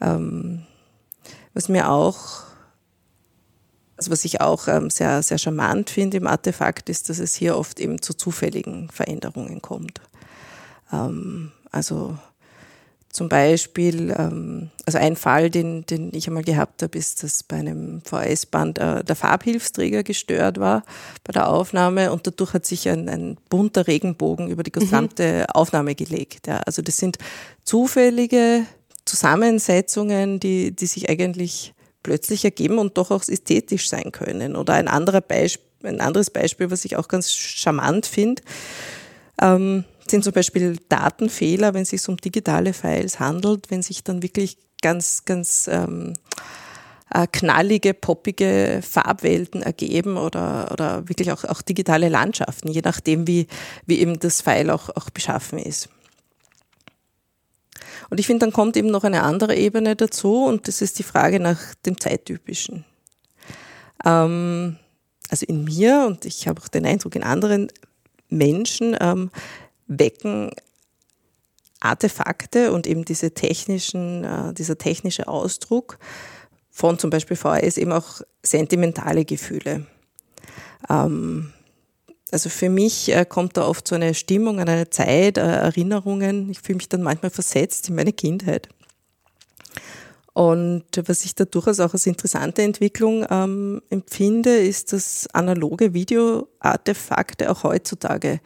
Ähm, 0.00 0.64
was 1.52 1.68
mir 1.68 1.90
auch, 1.90 2.44
also 3.96 4.10
was 4.10 4.24
ich 4.24 4.40
auch 4.40 4.68
ähm, 4.68 4.90
sehr, 4.90 5.22
sehr 5.22 5.38
charmant 5.38 5.90
finde 5.90 6.16
im 6.16 6.26
Artefakt, 6.26 6.88
ist, 6.88 7.08
dass 7.08 7.18
es 7.18 7.34
hier 7.34 7.56
oft 7.56 7.78
eben 7.78 8.00
zu 8.00 8.14
zufälligen 8.14 8.90
Veränderungen 8.90 9.62
kommt. 9.62 10.00
Ähm, 10.92 11.52
also 11.70 12.18
zum 13.14 13.28
Beispiel, 13.28 14.12
ähm, 14.18 14.70
also 14.84 14.98
ein 14.98 15.14
Fall, 15.14 15.48
den, 15.48 15.86
den 15.86 16.12
ich 16.12 16.26
einmal 16.26 16.42
gehabt 16.42 16.82
habe, 16.82 16.98
ist, 16.98 17.22
dass 17.22 17.44
bei 17.44 17.54
einem 17.54 18.02
VHS-Band 18.02 18.78
äh, 18.78 19.04
der 19.04 19.14
Farbhilfsträger 19.14 20.02
gestört 20.02 20.58
war 20.58 20.82
bei 21.22 21.32
der 21.32 21.48
Aufnahme 21.48 22.10
und 22.10 22.26
dadurch 22.26 22.54
hat 22.54 22.66
sich 22.66 22.88
ein, 22.88 23.08
ein 23.08 23.36
bunter 23.48 23.86
Regenbogen 23.86 24.50
über 24.50 24.64
die 24.64 24.72
mhm. 24.74 24.80
gesamte 24.80 25.38
mhm. 25.38 25.54
Aufnahme 25.54 25.94
gelegt. 25.94 26.48
Ja. 26.48 26.58
Also 26.66 26.82
das 26.82 26.96
sind 26.96 27.18
zufällige 27.62 28.66
Zusammensetzungen, 29.04 30.40
die, 30.40 30.74
die 30.74 30.86
sich 30.86 31.08
eigentlich 31.08 31.72
plötzlich 32.02 32.44
ergeben 32.44 32.78
und 32.78 32.98
doch 32.98 33.12
auch 33.12 33.22
ästhetisch 33.22 33.88
sein 33.88 34.10
können. 34.10 34.56
Oder 34.56 34.74
ein, 34.74 34.88
anderer 34.88 35.20
Beispiel, 35.20 35.64
ein 35.84 36.00
anderes 36.00 36.30
Beispiel, 36.30 36.72
was 36.72 36.84
ich 36.84 36.96
auch 36.96 37.06
ganz 37.06 37.30
charmant 37.32 38.06
finde, 38.06 38.42
ähm, 39.40 39.84
sind 40.08 40.24
zum 40.24 40.32
Beispiel 40.32 40.78
Datenfehler, 40.88 41.74
wenn 41.74 41.82
es 41.82 41.90
sich 41.90 42.08
um 42.08 42.16
digitale 42.16 42.72
Files 42.72 43.20
handelt, 43.20 43.70
wenn 43.70 43.82
sich 43.82 44.04
dann 44.04 44.22
wirklich 44.22 44.58
ganz, 44.82 45.24
ganz 45.24 45.68
ähm, 45.70 46.14
äh, 47.10 47.26
knallige, 47.30 47.94
poppige 47.94 48.80
Farbwelten 48.82 49.62
ergeben 49.62 50.16
oder, 50.16 50.70
oder 50.72 51.08
wirklich 51.08 51.32
auch, 51.32 51.44
auch 51.44 51.62
digitale 51.62 52.08
Landschaften, 52.08 52.68
je 52.70 52.82
nachdem, 52.82 53.26
wie, 53.26 53.46
wie 53.86 54.00
eben 54.00 54.18
das 54.18 54.42
File 54.42 54.70
auch, 54.70 54.90
auch 54.90 55.10
beschaffen 55.10 55.58
ist. 55.58 55.88
Und 58.10 58.20
ich 58.20 58.26
finde, 58.26 58.46
dann 58.46 58.52
kommt 58.52 58.76
eben 58.76 58.90
noch 58.90 59.04
eine 59.04 59.22
andere 59.22 59.56
Ebene 59.56 59.96
dazu 59.96 60.44
und 60.44 60.68
das 60.68 60.82
ist 60.82 60.98
die 60.98 61.04
Frage 61.04 61.40
nach 61.40 61.74
dem 61.86 61.98
Zeittypischen. 61.98 62.84
Ähm, 64.04 64.76
also 65.30 65.46
in 65.46 65.64
mir 65.64 66.04
und 66.06 66.24
ich 66.24 66.46
habe 66.48 66.60
auch 66.60 66.68
den 66.68 66.84
Eindruck 66.84 67.16
in 67.16 67.22
anderen 67.22 67.68
Menschen 68.28 68.96
ähm, 69.00 69.30
wecken 69.86 70.50
Artefakte 71.80 72.72
und 72.72 72.86
eben 72.86 73.04
diese 73.04 73.32
technischen, 73.32 74.24
äh, 74.24 74.54
dieser 74.54 74.78
technische 74.78 75.28
Ausdruck 75.28 75.98
von 76.70 76.98
zum 76.98 77.10
Beispiel 77.10 77.36
VHS 77.36 77.76
eben 77.76 77.92
auch 77.92 78.22
sentimentale 78.42 79.24
Gefühle. 79.24 79.86
Ähm, 80.88 81.52
also 82.32 82.48
für 82.48 82.68
mich 82.68 83.14
äh, 83.14 83.24
kommt 83.24 83.56
da 83.56 83.66
oft 83.66 83.86
so 83.86 83.94
eine 83.94 84.14
Stimmung 84.14 84.58
an 84.58 84.68
eine 84.68 84.90
Zeit, 84.90 85.38
äh, 85.38 85.42
Erinnerungen. 85.42 86.50
Ich 86.50 86.60
fühle 86.60 86.78
mich 86.78 86.88
dann 86.88 87.02
manchmal 87.02 87.30
versetzt 87.30 87.88
in 87.88 87.94
meine 87.94 88.12
Kindheit. 88.12 88.68
Und 90.32 90.84
was 91.06 91.24
ich 91.24 91.36
da 91.36 91.44
durchaus 91.44 91.78
auch 91.78 91.92
als 91.92 92.08
interessante 92.08 92.62
Entwicklung 92.62 93.24
ähm, 93.30 93.82
empfinde, 93.88 94.56
ist, 94.56 94.92
dass 94.92 95.28
analoge 95.32 95.94
Videoartefakte 95.94 97.52
auch 97.52 97.62
heutzutage 97.62 98.40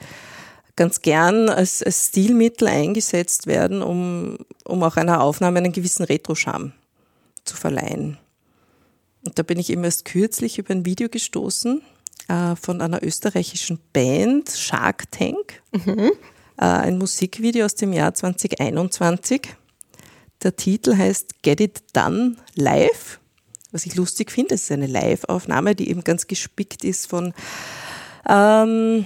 ganz 0.78 1.02
gern 1.02 1.48
als, 1.50 1.82
als 1.82 2.06
Stilmittel 2.06 2.68
eingesetzt 2.68 3.48
werden, 3.48 3.82
um, 3.82 4.38
um 4.64 4.82
auch 4.84 4.96
einer 4.96 5.20
Aufnahme 5.20 5.58
einen 5.58 5.72
gewissen 5.72 6.04
Retro-Charme 6.04 6.72
zu 7.44 7.56
verleihen. 7.56 8.16
Und 9.26 9.38
da 9.38 9.42
bin 9.42 9.58
ich 9.58 9.70
eben 9.70 9.82
erst 9.82 10.04
kürzlich 10.04 10.58
über 10.58 10.70
ein 10.70 10.86
Video 10.86 11.08
gestoßen 11.08 11.82
äh, 12.28 12.54
von 12.54 12.80
einer 12.80 13.02
österreichischen 13.02 13.80
Band, 13.92 14.50
Shark 14.50 15.10
Tank. 15.10 15.62
Mhm. 15.72 16.12
Äh, 16.56 16.64
ein 16.64 16.98
Musikvideo 16.98 17.64
aus 17.64 17.74
dem 17.74 17.92
Jahr 17.92 18.14
2021. 18.14 19.48
Der 20.44 20.54
Titel 20.54 20.96
heißt 20.96 21.42
Get 21.42 21.60
It 21.60 21.82
Done 21.92 22.36
Live. 22.54 23.18
Was 23.72 23.84
ich 23.84 23.96
lustig 23.96 24.30
finde, 24.30 24.54
ist 24.54 24.70
eine 24.70 24.86
Live-Aufnahme, 24.86 25.74
die 25.74 25.90
eben 25.90 26.04
ganz 26.04 26.28
gespickt 26.28 26.84
ist 26.84 27.08
von, 27.08 27.34
ähm, 28.28 29.04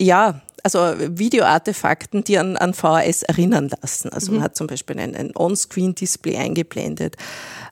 ja, 0.00 0.42
also 0.76 1.18
Videoartefakten, 1.18 2.24
die 2.24 2.38
an, 2.38 2.56
an 2.56 2.74
VHS 2.74 3.22
erinnern 3.22 3.70
lassen. 3.80 4.10
Also 4.10 4.30
mhm. 4.30 4.38
man 4.38 4.44
hat 4.44 4.56
zum 4.56 4.66
Beispiel 4.66 4.98
ein, 4.98 5.14
ein 5.14 5.32
On-Screen-Display 5.36 6.36
eingeblendet. 6.36 7.16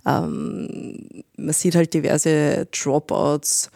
Ähm, 0.07 1.25
man 1.37 1.53
sieht 1.53 1.75
halt 1.75 1.95
diverse 1.95 2.67
Dropouts 2.67 3.71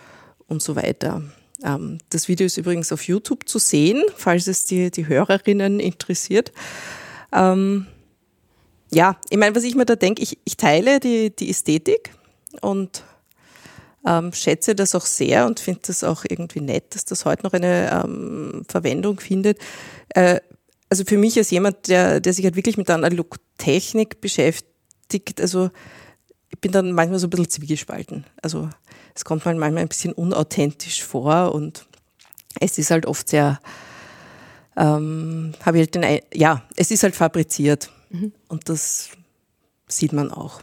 und 0.47 0.63
so 0.63 0.77
weiter. 0.77 1.23
Ähm, 1.65 1.99
das 2.11 2.29
Video 2.29 2.47
ist 2.47 2.57
übrigens 2.57 2.93
auf 2.93 3.03
YouTube 3.03 3.49
zu 3.49 3.59
sehen, 3.59 4.03
falls 4.17 4.47
es 4.47 4.65
die, 4.65 4.91
die 4.91 5.07
Hörerinnen 5.07 5.81
interessiert. 5.81 6.53
Ähm, 7.33 7.87
ja, 8.91 9.17
ich 9.29 9.39
meine, 9.39 9.55
was 9.55 9.65
ich 9.65 9.75
mir 9.75 9.87
da 9.87 9.97
denke, 9.97 10.23
ich, 10.23 10.39
ich 10.45 10.57
teile 10.57 11.01
die, 11.01 11.31
die 11.35 11.51
Ästhetik 11.51 12.11
und 12.61 13.05
ähm, 14.07 14.33
schätze 14.33 14.75
das 14.75 14.95
auch 14.95 15.05
sehr 15.07 15.47
und 15.47 15.61
finde 15.61 15.81
das 15.87 16.05
auch 16.05 16.25
irgendwie 16.29 16.61
nett, 16.61 16.95
dass 16.95 17.05
das 17.05 17.25
heute 17.25 17.45
noch 17.45 17.53
eine 17.53 17.91
ähm, 18.05 18.65
Verwendung 18.69 19.21
findet. 19.21 19.59
Äh, 20.11 20.41
also 20.89 21.05
für 21.05 21.19
mich 21.19 21.37
als 21.37 21.51
jemand, 21.51 21.89
der, 21.89 22.21
der 22.21 22.33
sich 22.33 22.45
halt 22.45 22.57
wirklich 22.57 22.77
mit 22.77 22.91
Analogtechnik 22.91 24.21
beschäftigt, 24.21 25.41
also 25.41 25.71
ich 26.49 26.61
bin 26.61 26.73
dann 26.73 26.93
manchmal 26.93 27.21
so 27.21 27.27
ein 27.27 27.31
bisschen 27.31 27.49
zwiegespalten. 27.49 28.25
Also 28.43 28.69
es 29.15 29.25
kommt 29.25 29.45
mir 29.45 29.55
manchmal 29.55 29.83
ein 29.83 29.89
bisschen 29.89 30.13
unauthentisch 30.13 31.05
vor 31.05 31.55
und 31.55 31.87
es 32.59 32.79
ist 32.79 32.91
halt 32.91 33.07
oft 33.07 33.29
sehr, 33.29 33.61
ähm, 34.77 35.53
habe 35.65 35.79
ich 35.79 35.83
halt 35.83 35.95
den, 35.95 36.21
ja, 36.35 36.65
es 36.77 36.91
ist 36.91 37.03
halt 37.03 37.15
fabriziert 37.15 37.91
mhm. 38.11 38.33
und 38.49 38.69
das 38.69 39.11
sieht 39.87 40.13
man 40.13 40.33
auch. 40.33 40.63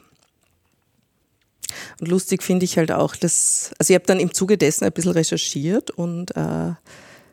Und 1.99 2.07
lustig 2.07 2.43
finde 2.43 2.65
ich 2.65 2.77
halt 2.77 2.91
auch, 2.91 3.15
dass, 3.15 3.71
also 3.77 3.91
ich 3.91 3.95
habe 3.95 4.05
dann 4.05 4.19
im 4.19 4.33
Zuge 4.33 4.57
dessen 4.57 4.85
ein 4.85 4.91
bisschen 4.91 5.11
recherchiert 5.11 5.91
und 5.91 6.31
äh, 6.31 6.39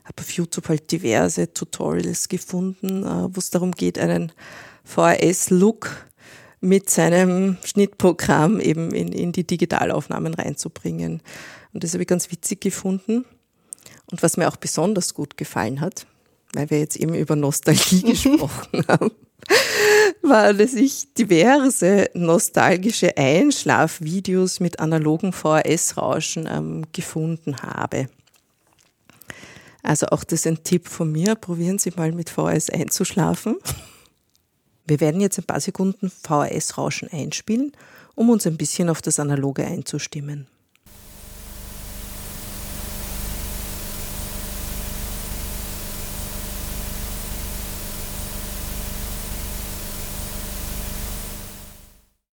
habe 0.05 0.21
auf 0.21 0.31
YouTube 0.31 0.69
halt 0.69 0.91
diverse 0.91 1.53
Tutorials 1.53 2.29
gefunden, 2.29 3.05
äh, 3.05 3.35
wo 3.35 3.39
es 3.39 3.51
darum 3.51 3.73
geht, 3.73 3.99
einen 3.99 4.33
VHS-Look 4.85 6.09
mit 6.61 6.89
seinem 6.91 7.59
Schnittprogramm 7.65 8.61
eben 8.61 8.93
in, 8.93 9.13
in 9.13 9.33
die 9.33 9.47
Digitalaufnahmen 9.47 10.35
reinzubringen. 10.35 11.23
Und 11.73 11.85
das 11.85 11.93
habe 11.93 12.03
ich 12.03 12.09
ganz 12.09 12.31
witzig 12.31 12.61
gefunden. 12.61 13.25
Und 14.11 14.23
was 14.23 14.37
mir 14.37 14.49
auch 14.49 14.57
besonders 14.57 15.15
gut 15.15 15.37
gefallen 15.37 15.81
hat, 15.81 16.07
weil 16.55 16.71
wir 16.71 16.79
jetzt 16.79 16.97
eben 16.97 17.15
über 17.15 17.37
Nostalgie 17.37 18.03
gesprochen 18.13 18.85
haben, 18.89 19.11
war, 20.25 20.55
dass 20.55 20.75
ich 20.75 21.13
diverse 21.15 22.11
nostalgische 22.15 23.17
Einschlafvideos 23.17 24.61
mit 24.61 24.81
analogen 24.81 25.33
VHS-Rauschen 25.33 26.49
ähm, 26.51 26.87
gefunden 26.93 27.59
habe. 27.59 28.09
Also 29.83 30.07
auch 30.07 30.25
das 30.25 30.41
ist 30.41 30.47
ein 30.47 30.65
Tipp 30.65 30.89
von 30.89 31.13
mir. 31.13 31.35
Probieren 31.35 31.79
Sie 31.79 31.93
mal 31.95 32.13
mit 32.13 32.31
VHS 32.31 32.71
einzuschlafen. 32.71 33.57
Wir 34.87 35.01
werden 35.01 35.21
jetzt 35.21 35.39
ein 35.39 35.45
paar 35.45 35.61
Sekunden 35.61 36.11
VHS-Rauschen 36.11 37.09
einspielen, 37.13 37.73
um 38.15 38.31
uns 38.31 38.47
ein 38.47 38.57
bisschen 38.57 38.89
auf 38.89 39.03
das 39.03 39.19
Analoge 39.19 39.65
einzustimmen. 39.67 40.47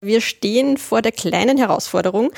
Wir 0.09 0.21
stehen 0.21 0.77
vor 0.77 1.03
der 1.03 1.11
kleinen 1.11 1.59
Herausforderung, 1.59 2.31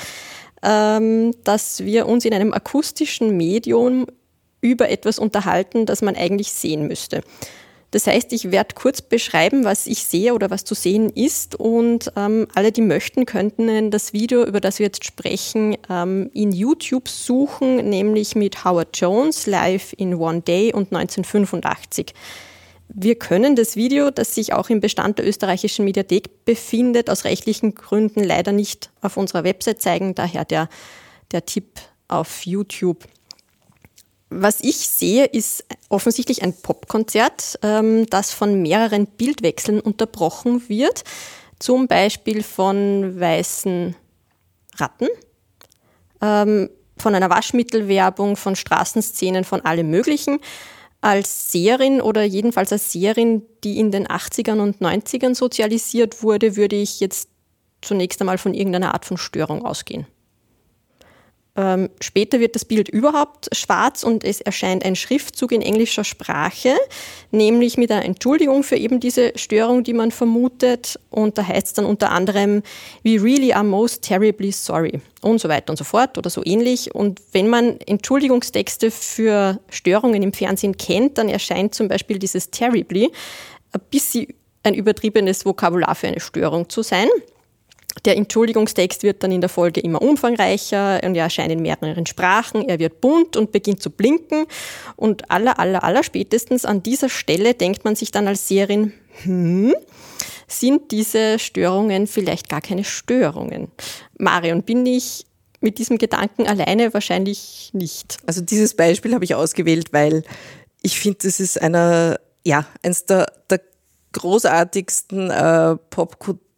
ähm, 0.62 1.34
dass 1.42 1.82
wir 1.82 2.06
uns 2.06 2.26
in 2.26 2.34
einem 2.34 2.52
akustischen 2.52 3.34
Medium 3.34 4.06
über 4.60 4.90
etwas 4.90 5.18
unterhalten, 5.18 5.86
das 5.86 6.02
man 6.02 6.14
eigentlich 6.14 6.52
sehen 6.52 6.86
müsste. 6.86 7.22
Das 7.90 8.06
heißt, 8.06 8.34
ich 8.34 8.50
werde 8.50 8.74
kurz 8.74 9.00
beschreiben, 9.00 9.64
was 9.64 9.86
ich 9.86 10.04
sehe 10.04 10.34
oder 10.34 10.50
was 10.50 10.64
zu 10.64 10.74
sehen 10.74 11.08
ist 11.08 11.54
und 11.54 12.12
ähm, 12.14 12.46
alle, 12.54 12.72
die 12.72 12.82
möchten, 12.82 13.24
könnten 13.24 13.90
das 13.90 14.12
Video, 14.12 14.44
über 14.44 14.60
das 14.60 14.78
wir 14.78 14.86
jetzt 14.86 15.06
sprechen, 15.06 15.78
ähm, 15.88 16.28
in 16.34 16.52
YouTube 16.52 17.08
suchen, 17.08 17.88
nämlich 17.88 18.34
mit 18.34 18.66
Howard 18.66 18.90
Jones 18.98 19.46
live 19.46 19.94
in 19.96 20.16
One 20.16 20.42
Day 20.42 20.74
und 20.74 20.92
1985. 20.92 22.12
Wir 22.94 23.14
können 23.14 23.56
das 23.56 23.76
Video, 23.76 24.10
das 24.10 24.34
sich 24.34 24.52
auch 24.52 24.68
im 24.68 24.80
Bestand 24.80 25.18
der 25.18 25.26
österreichischen 25.26 25.86
Mediathek 25.86 26.44
befindet, 26.44 27.08
aus 27.08 27.24
rechtlichen 27.24 27.74
Gründen 27.74 28.22
leider 28.22 28.52
nicht 28.52 28.90
auf 29.00 29.16
unserer 29.16 29.44
Website 29.44 29.80
zeigen, 29.80 30.14
daher 30.14 30.44
der, 30.44 30.68
der 31.30 31.46
Tipp 31.46 31.80
auf 32.08 32.44
YouTube. 32.44 33.08
Was 34.28 34.60
ich 34.60 34.76
sehe, 34.76 35.24
ist 35.24 35.64
offensichtlich 35.88 36.42
ein 36.42 36.52
Popkonzert, 36.54 37.58
ähm, 37.62 38.06
das 38.10 38.32
von 38.32 38.60
mehreren 38.60 39.06
Bildwechseln 39.06 39.80
unterbrochen 39.80 40.68
wird, 40.68 41.04
zum 41.58 41.88
Beispiel 41.88 42.42
von 42.42 43.18
weißen 43.18 43.96
Ratten, 44.76 45.08
ähm, 46.20 46.68
von 46.98 47.14
einer 47.14 47.30
Waschmittelwerbung, 47.30 48.36
von 48.36 48.54
Straßenszenen, 48.54 49.44
von 49.44 49.62
allem 49.62 49.90
Möglichen 49.90 50.40
als 51.02 51.50
Seherin 51.50 52.00
oder 52.00 52.22
jedenfalls 52.22 52.72
als 52.72 52.92
Seherin, 52.92 53.42
die 53.64 53.78
in 53.78 53.90
den 53.90 54.06
80ern 54.06 54.60
und 54.60 54.80
90ern 54.80 55.34
sozialisiert 55.34 56.22
wurde, 56.22 56.56
würde 56.56 56.76
ich 56.76 57.00
jetzt 57.00 57.28
zunächst 57.82 58.20
einmal 58.20 58.38
von 58.38 58.54
irgendeiner 58.54 58.94
Art 58.94 59.04
von 59.04 59.18
Störung 59.18 59.64
ausgehen. 59.64 60.06
Ähm, 61.54 61.90
später 62.00 62.40
wird 62.40 62.54
das 62.54 62.64
Bild 62.64 62.88
überhaupt 62.88 63.54
schwarz 63.54 64.04
und 64.04 64.24
es 64.24 64.40
erscheint 64.40 64.86
ein 64.86 64.96
Schriftzug 64.96 65.52
in 65.52 65.60
englischer 65.60 66.02
Sprache, 66.02 66.74
nämlich 67.30 67.76
mit 67.76 67.92
einer 67.92 68.06
Entschuldigung 68.06 68.62
für 68.62 68.76
eben 68.76 69.00
diese 69.00 69.32
Störung, 69.36 69.84
die 69.84 69.92
man 69.92 70.12
vermutet. 70.12 70.98
Und 71.10 71.36
da 71.36 71.46
heißt 71.46 71.66
es 71.66 71.72
dann 71.74 71.84
unter 71.84 72.10
anderem, 72.10 72.62
we 73.02 73.22
really 73.22 73.52
are 73.52 73.64
most 73.64 74.02
terribly 74.02 74.50
sorry 74.50 75.00
und 75.20 75.40
so 75.42 75.48
weiter 75.50 75.70
und 75.70 75.76
so 75.76 75.84
fort 75.84 76.16
oder 76.16 76.30
so 76.30 76.42
ähnlich. 76.42 76.94
Und 76.94 77.20
wenn 77.32 77.48
man 77.48 77.78
Entschuldigungstexte 77.80 78.90
für 78.90 79.60
Störungen 79.68 80.22
im 80.22 80.32
Fernsehen 80.32 80.78
kennt, 80.78 81.18
dann 81.18 81.28
erscheint 81.28 81.74
zum 81.74 81.86
Beispiel 81.86 82.18
dieses 82.18 82.50
terribly 82.50 83.12
ein 83.72 83.80
bisschen 83.90 84.28
ein 84.62 84.74
übertriebenes 84.74 85.44
Vokabular 85.44 85.94
für 85.94 86.08
eine 86.08 86.20
Störung 86.20 86.68
zu 86.68 86.82
sein. 86.82 87.08
Der 88.04 88.16
Entschuldigungstext 88.16 89.02
wird 89.02 89.22
dann 89.22 89.32
in 89.32 89.40
der 89.40 89.50
Folge 89.50 89.80
immer 89.80 90.02
umfangreicher 90.02 91.00
und 91.04 91.14
er 91.14 91.24
erscheint 91.24 91.52
in 91.52 91.62
mehreren 91.62 92.06
Sprachen. 92.06 92.68
Er 92.68 92.78
wird 92.78 93.00
bunt 93.00 93.36
und 93.36 93.52
beginnt 93.52 93.82
zu 93.82 93.90
blinken. 93.90 94.46
Und 94.96 95.30
aller, 95.30 95.58
aller, 95.58 95.84
aller 95.84 96.02
spätestens 96.02 96.64
an 96.64 96.82
dieser 96.82 97.08
Stelle 97.08 97.54
denkt 97.54 97.84
man 97.84 97.94
sich 97.94 98.10
dann 98.10 98.28
als 98.28 98.48
Seherin, 98.48 98.92
hm, 99.22 99.74
sind 100.48 100.90
diese 100.90 101.38
Störungen 101.38 102.06
vielleicht 102.06 102.48
gar 102.48 102.60
keine 102.60 102.84
Störungen? 102.84 103.68
Marion, 104.18 104.62
bin 104.62 104.84
ich 104.86 105.26
mit 105.60 105.78
diesem 105.78 105.98
Gedanken 105.98 106.46
alleine 106.46 106.92
wahrscheinlich 106.92 107.70
nicht. 107.72 108.18
Also 108.26 108.40
dieses 108.40 108.74
Beispiel 108.74 109.14
habe 109.14 109.24
ich 109.24 109.34
ausgewählt, 109.34 109.92
weil 109.92 110.24
ich 110.82 110.98
finde, 110.98 111.18
das 111.22 111.40
ist 111.40 111.60
einer, 111.60 112.18
ja, 112.44 112.66
eines 112.82 113.06
der, 113.06 113.32
der 113.48 113.60
großartigsten 114.12 115.30
äh, 115.30 115.76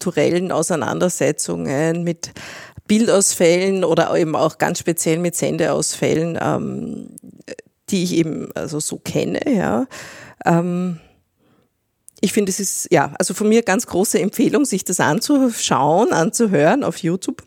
popkulturellen 0.05 0.53
Auseinandersetzungen 0.53 2.05
mit 2.05 2.33
Bildausfällen 2.87 3.85
oder 3.85 4.15
eben 4.17 4.37
auch 4.37 4.59
ganz 4.59 4.79
speziell 4.79 5.19
mit 5.19 5.35
Sendeausfällen, 5.35 6.39
ähm, 6.41 7.17
die 7.89 8.05
ich 8.05 8.13
eben 8.15 8.51
also 8.55 8.81
so 8.81 8.99
kenne, 8.99 9.41
ja. 9.47 9.87
Ähm, 10.45 11.01
ich 12.21 12.33
finde, 12.33 12.51
es 12.51 12.61
ist, 12.61 12.89
ja, 12.91 13.13
also 13.19 13.35
von 13.35 13.49
mir 13.49 13.63
ganz 13.63 13.87
große 13.87 14.19
Empfehlung, 14.19 14.65
sich 14.65 14.85
das 14.85 15.01
anzuschauen, 15.01 16.13
anzuhören 16.13 16.83
auf 16.83 16.99
YouTube. 16.99 17.43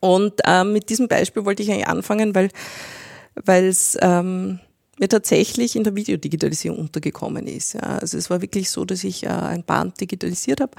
Und 0.00 0.34
ähm, 0.44 0.72
mit 0.72 0.88
diesem 0.88 1.08
Beispiel 1.08 1.44
wollte 1.44 1.62
ich 1.62 1.70
eigentlich 1.70 1.88
anfangen, 1.88 2.34
weil 2.34 2.50
weil 3.44 3.66
es 3.66 3.96
ähm, 4.00 4.58
mir 4.98 5.08
tatsächlich 5.08 5.76
in 5.76 5.84
der 5.84 5.94
Videodigitalisierung 5.94 6.78
untergekommen 6.78 7.46
ist. 7.46 7.74
Ja. 7.74 7.98
Also 7.98 8.18
es 8.18 8.30
war 8.30 8.40
wirklich 8.42 8.68
so, 8.68 8.84
dass 8.84 9.04
ich 9.04 9.24
äh, 9.24 9.28
ein 9.28 9.62
Band 9.62 10.00
digitalisiert 10.00 10.60
habe 10.60 10.72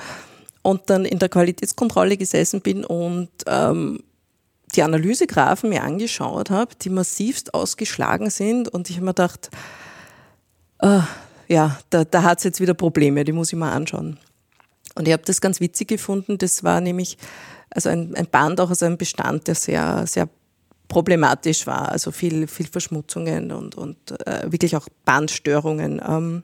und 0.61 0.89
dann 0.89 1.05
in 1.05 1.19
der 1.19 1.29
Qualitätskontrolle 1.29 2.17
gesessen 2.17 2.61
bin 2.61 2.83
und 2.83 3.29
ähm, 3.47 4.03
die 4.75 4.83
Analysegraphen 4.83 5.69
mir 5.69 5.83
angeschaut 5.83 6.49
habe, 6.49 6.75
die 6.75 6.89
massivst 6.89 7.53
ausgeschlagen 7.53 8.29
sind 8.29 8.67
und 8.69 8.89
ich 8.89 8.97
habe 8.97 9.05
mir 9.05 9.13
gedacht, 9.13 9.49
äh, 10.79 10.99
ja, 11.47 11.79
da, 11.89 12.03
da 12.03 12.23
hat 12.23 12.39
es 12.39 12.43
jetzt 12.43 12.61
wieder 12.61 12.75
Probleme, 12.75 13.23
die 13.23 13.31
muss 13.31 13.51
ich 13.51 13.57
mal 13.57 13.71
anschauen. 13.71 14.19
Und 14.95 15.07
ich 15.07 15.13
habe 15.13 15.23
das 15.25 15.41
ganz 15.41 15.59
witzig 15.59 15.87
gefunden, 15.87 16.37
das 16.37 16.63
war 16.63 16.81
nämlich 16.81 17.17
also 17.69 17.89
ein, 17.89 18.15
ein 18.15 18.27
Band 18.27 18.59
auch 18.59 18.71
aus 18.71 18.83
einem 18.83 18.97
Bestand, 18.97 19.47
der 19.47 19.55
sehr, 19.55 20.05
sehr 20.07 20.29
problematisch 20.87 21.67
war, 21.67 21.89
also 21.89 22.11
viel, 22.11 22.47
viel 22.47 22.67
Verschmutzungen 22.67 23.51
und, 23.51 23.75
und 23.75 23.97
äh, 24.27 24.51
wirklich 24.51 24.75
auch 24.75 24.87
Bandstörungen. 25.05 26.01
Ähm, 26.05 26.43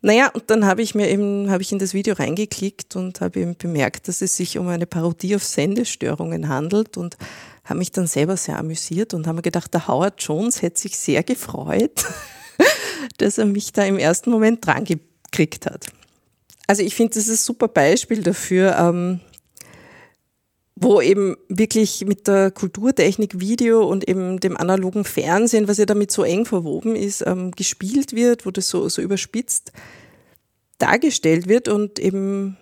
naja, 0.00 0.28
und 0.28 0.48
dann 0.50 0.64
habe 0.64 0.82
ich 0.82 0.94
mir 0.94 1.08
eben, 1.08 1.50
habe 1.50 1.62
ich 1.62 1.72
in 1.72 1.80
das 1.80 1.92
Video 1.92 2.14
reingeklickt 2.14 2.94
und 2.94 3.20
habe 3.20 3.40
eben 3.40 3.56
bemerkt, 3.56 4.06
dass 4.06 4.22
es 4.22 4.36
sich 4.36 4.56
um 4.56 4.68
eine 4.68 4.86
Parodie 4.86 5.34
auf 5.34 5.42
Sendestörungen 5.44 6.48
handelt 6.48 6.96
und 6.96 7.16
habe 7.64 7.80
mich 7.80 7.90
dann 7.90 8.06
selber 8.06 8.36
sehr 8.36 8.58
amüsiert 8.58 9.12
und 9.12 9.26
habe 9.26 9.36
mir 9.36 9.42
gedacht, 9.42 9.74
der 9.74 9.88
Howard 9.88 10.22
Jones 10.22 10.62
hätte 10.62 10.80
sich 10.80 10.96
sehr 10.96 11.24
gefreut, 11.24 12.04
dass 13.18 13.38
er 13.38 13.46
mich 13.46 13.72
da 13.72 13.84
im 13.84 13.98
ersten 13.98 14.30
Moment 14.30 14.64
dran 14.64 14.84
gekriegt 14.84 15.66
hat. 15.66 15.86
Also 16.68 16.82
ich 16.82 16.94
finde, 16.94 17.14
das 17.14 17.24
ist 17.24 17.30
ein 17.30 17.44
super 17.44 17.66
Beispiel 17.66 18.22
dafür, 18.22 18.76
ähm, 18.78 19.20
wo 20.80 21.00
eben 21.00 21.36
wirklich 21.48 22.04
mit 22.06 22.28
der 22.28 22.50
Kulturtechnik 22.50 23.40
Video 23.40 23.86
und 23.86 24.08
eben 24.08 24.38
dem 24.38 24.56
analogen 24.56 25.04
Fernsehen, 25.04 25.66
was 25.66 25.78
ja 25.78 25.86
damit 25.86 26.12
so 26.12 26.22
eng 26.22 26.44
verwoben 26.44 26.94
ist, 26.94 27.24
ähm, 27.26 27.50
gespielt 27.52 28.12
wird, 28.14 28.46
wo 28.46 28.50
das 28.50 28.68
so, 28.68 28.88
so 28.88 29.02
überspitzt 29.02 29.72
dargestellt 30.78 31.48
wird 31.48 31.68
und 31.68 31.98
eben 31.98 32.56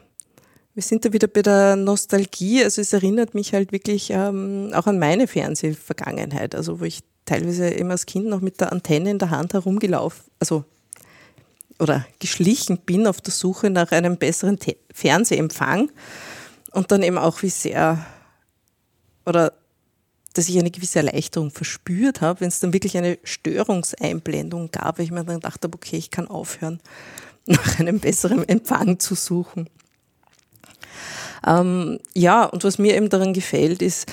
wir 0.73 0.83
sind 0.83 1.05
da 1.05 1.13
wieder 1.13 1.27
bei 1.27 1.41
der 1.41 1.75
Nostalgie. 1.77 2.63
Also 2.63 2.83
es 2.83 2.93
erinnert 2.93 3.35
mich 3.35 3.55
halt 3.55 3.73
wirklich 3.73 4.11
ähm, 4.11 4.73
auch 4.75 4.87
an 4.87 4.99
meine 4.99 5.27
Fernsehvergangenheit, 5.27 6.55
also 6.55 6.81
wo 6.81 6.85
ich 6.85 7.01
teilweise 7.25 7.69
immer 7.69 7.93
als 7.93 8.07
Kind 8.07 8.27
noch 8.27 8.41
mit 8.41 8.61
der 8.61 8.73
Antenne 8.73 9.11
in 9.11 9.19
der 9.19 9.31
Hand 9.31 9.55
herumgelaufen, 9.55 10.25
also 10.39 10.65
oder 11.79 12.07
geschlichen 12.21 12.79
bin 12.79 13.07
auf 13.07 13.21
der 13.21 13.33
Suche 13.33 13.69
nach 13.69 13.93
einem 13.93 14.17
besseren 14.17 14.59
Te 14.59 14.77
Fernsehempfang 14.93 15.91
und 16.77 16.93
dann 16.93 17.03
eben 17.03 17.17
auch, 17.17 17.43
wie 17.43 17.49
sehr, 17.49 18.05
oder 19.25 19.55
dass 20.35 20.51
ich 20.51 20.59
eine 20.59 20.71
gewisse 20.71 20.99
Erleichterung 20.99 21.51
verspürt 21.51 22.21
habe, 22.21 22.41
wenn 22.41 22.49
es 22.49 22.61
dann 22.61 22.75
wirklich 22.75 22.99
eine 22.99 23.19
Störungseinblendung 23.25 24.71
gab, 24.71 24.99
weil 24.99 25.07
ich 25.07 25.11
mir 25.11 25.25
dann 25.25 25.37
gedacht 25.37 25.65
habe, 25.65 25.75
okay, 25.75 25.97
ich 25.97 26.11
kann 26.11 26.29
aufhören, 26.29 26.81
nach 27.47 27.81
einem 27.81 27.99
besseren 27.99 28.47
Empfang 28.47 28.99
zu 28.99 29.15
suchen. 29.15 29.71
Ähm, 31.47 31.99
ja, 32.13 32.45
und 32.45 32.63
was 32.63 32.77
mir 32.77 32.95
eben 32.95 33.09
daran 33.09 33.33
gefällt, 33.33 33.81
ist, 33.81 34.13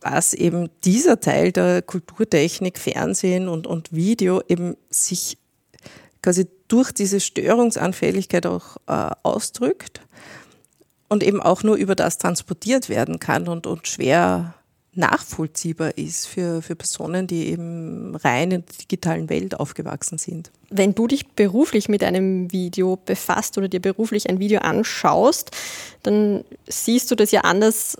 dass 0.00 0.34
eben 0.34 0.68
dieser 0.84 1.18
Teil 1.18 1.50
der 1.50 1.80
Kulturtechnik, 1.80 2.78
Fernsehen 2.78 3.48
und, 3.48 3.66
und 3.66 3.90
Video 3.94 4.42
eben 4.48 4.76
sich 4.90 5.38
quasi 6.22 6.46
durch 6.68 6.92
diese 6.92 7.20
Störungsanfälligkeit 7.20 8.44
auch 8.44 8.76
äh, 8.86 9.10
ausdrückt 9.22 10.02
und 11.12 11.22
eben 11.22 11.40
auch 11.40 11.62
nur 11.62 11.76
über 11.76 11.94
das 11.94 12.16
transportiert 12.18 12.88
werden 12.88 13.20
kann 13.20 13.46
und, 13.46 13.66
und 13.66 13.86
schwer 13.86 14.54
nachvollziehbar 14.94 15.96
ist 15.96 16.26
für, 16.26 16.62
für 16.62 16.74
Personen, 16.74 17.26
die 17.26 17.48
eben 17.48 18.16
rein 18.16 18.50
in 18.50 18.64
der 18.64 18.76
digitalen 18.80 19.28
Welt 19.30 19.58
aufgewachsen 19.58 20.18
sind. 20.18 20.50
Wenn 20.70 20.94
du 20.94 21.06
dich 21.06 21.28
beruflich 21.28 21.88
mit 21.88 22.02
einem 22.02 22.50
Video 22.50 22.96
befasst 22.96 23.56
oder 23.56 23.68
dir 23.68 23.80
beruflich 23.80 24.28
ein 24.28 24.38
Video 24.38 24.60
anschaust, 24.60 25.50
dann 26.02 26.44
siehst 26.66 27.10
du 27.10 27.14
das 27.14 27.30
ja 27.30 27.42
anders, 27.42 27.96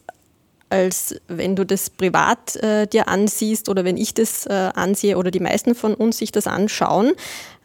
als 0.70 1.14
wenn 1.28 1.54
du 1.54 1.64
das 1.64 1.90
privat 1.90 2.56
äh, 2.56 2.86
dir 2.86 3.08
ansiehst 3.08 3.68
oder 3.68 3.84
wenn 3.84 3.98
ich 3.98 4.14
das 4.14 4.46
äh, 4.46 4.70
ansehe 4.74 5.18
oder 5.18 5.30
die 5.30 5.40
meisten 5.40 5.74
von 5.74 5.94
uns 5.94 6.18
sich 6.18 6.32
das 6.32 6.46
anschauen. 6.46 7.12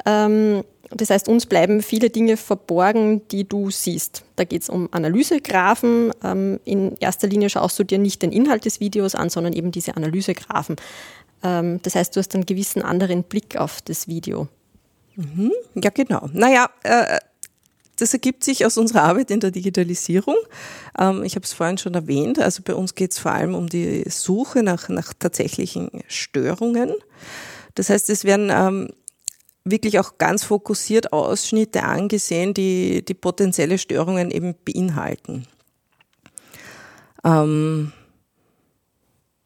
Ähm, 0.06 0.64
das 0.91 1.10
heißt, 1.10 1.28
uns 1.28 1.45
bleiben 1.45 1.82
viele 1.82 2.10
Dinge 2.10 2.38
verborgen, 2.38 3.28
die 3.30 3.47
du 3.47 3.71
siehst. 3.71 4.23
Da 4.36 4.43
geht 4.43 4.62
es 4.62 4.69
um 4.69 4.88
Analysegraphen. 4.91 6.12
Ähm, 6.23 6.60
in 6.65 6.95
erster 6.97 7.28
Linie 7.28 7.50
schaust 7.50 7.78
du 7.80 7.84
dir 7.84 7.97
nicht 7.97 8.21
den 8.21 8.32
Inhalt 8.32 8.65
des 8.65 8.80
Videos 8.80 9.15
an, 9.15 9.30
sondern 9.30 9.54
eben 9.54 9.71
diese 9.71 9.97
Analysegraphen. 9.97 10.78
Ähm, 11.43 11.80
das 11.84 11.95
heißt, 11.95 12.15
du 12.15 12.19
hast 12.19 12.34
einen 12.36 12.45
gewissen 12.45 12.82
anderen 12.82 13.23
Blick 13.23 13.58
auf 13.58 13.82
das 13.82 14.08
Video. 14.08 14.47
Mhm. 15.15 15.52
Ja, 15.76 15.89
genau. 15.89 16.30
Naja, 16.32 16.69
äh, 16.84 17.19
das 17.97 18.13
ergibt 18.13 18.43
sich 18.43 18.65
aus 18.65 18.78
unserer 18.78 19.04
Arbeit 19.04 19.32
in 19.32 19.39
der 19.39 19.52
Digitalisierung. 19.52 20.36
Ähm, 20.97 21.23
ich 21.23 21.36
habe 21.36 21.43
es 21.43 21.54
vorhin 21.54 21.78
schon 21.78 21.95
erwähnt. 21.95 22.39
Also 22.39 22.62
bei 22.63 22.76
uns 22.76 22.95
geht 22.95 23.12
es 23.12 23.19
vor 23.19 23.32
allem 23.32 23.56
um 23.56 23.67
die 23.67 24.04
Suche 24.08 24.63
nach, 24.63 24.88
nach 24.89 25.13
tatsächlichen 25.13 25.89
Störungen. 26.08 26.93
Das 27.76 27.89
heißt, 27.89 28.10
es 28.10 28.23
werden 28.23 28.93
wirklich 29.72 30.00
auch 30.00 30.18
ganz 30.18 30.44
fokussiert 30.44 31.14
Ausschnitte 31.14 31.84
angesehen, 31.84 32.54
die, 32.54 33.04
die 33.04 33.14
potenzielle 33.14 33.78
Störungen 33.78 34.32
eben 34.32 34.56
beinhalten. 34.66 35.46
Ähm, 37.24 37.92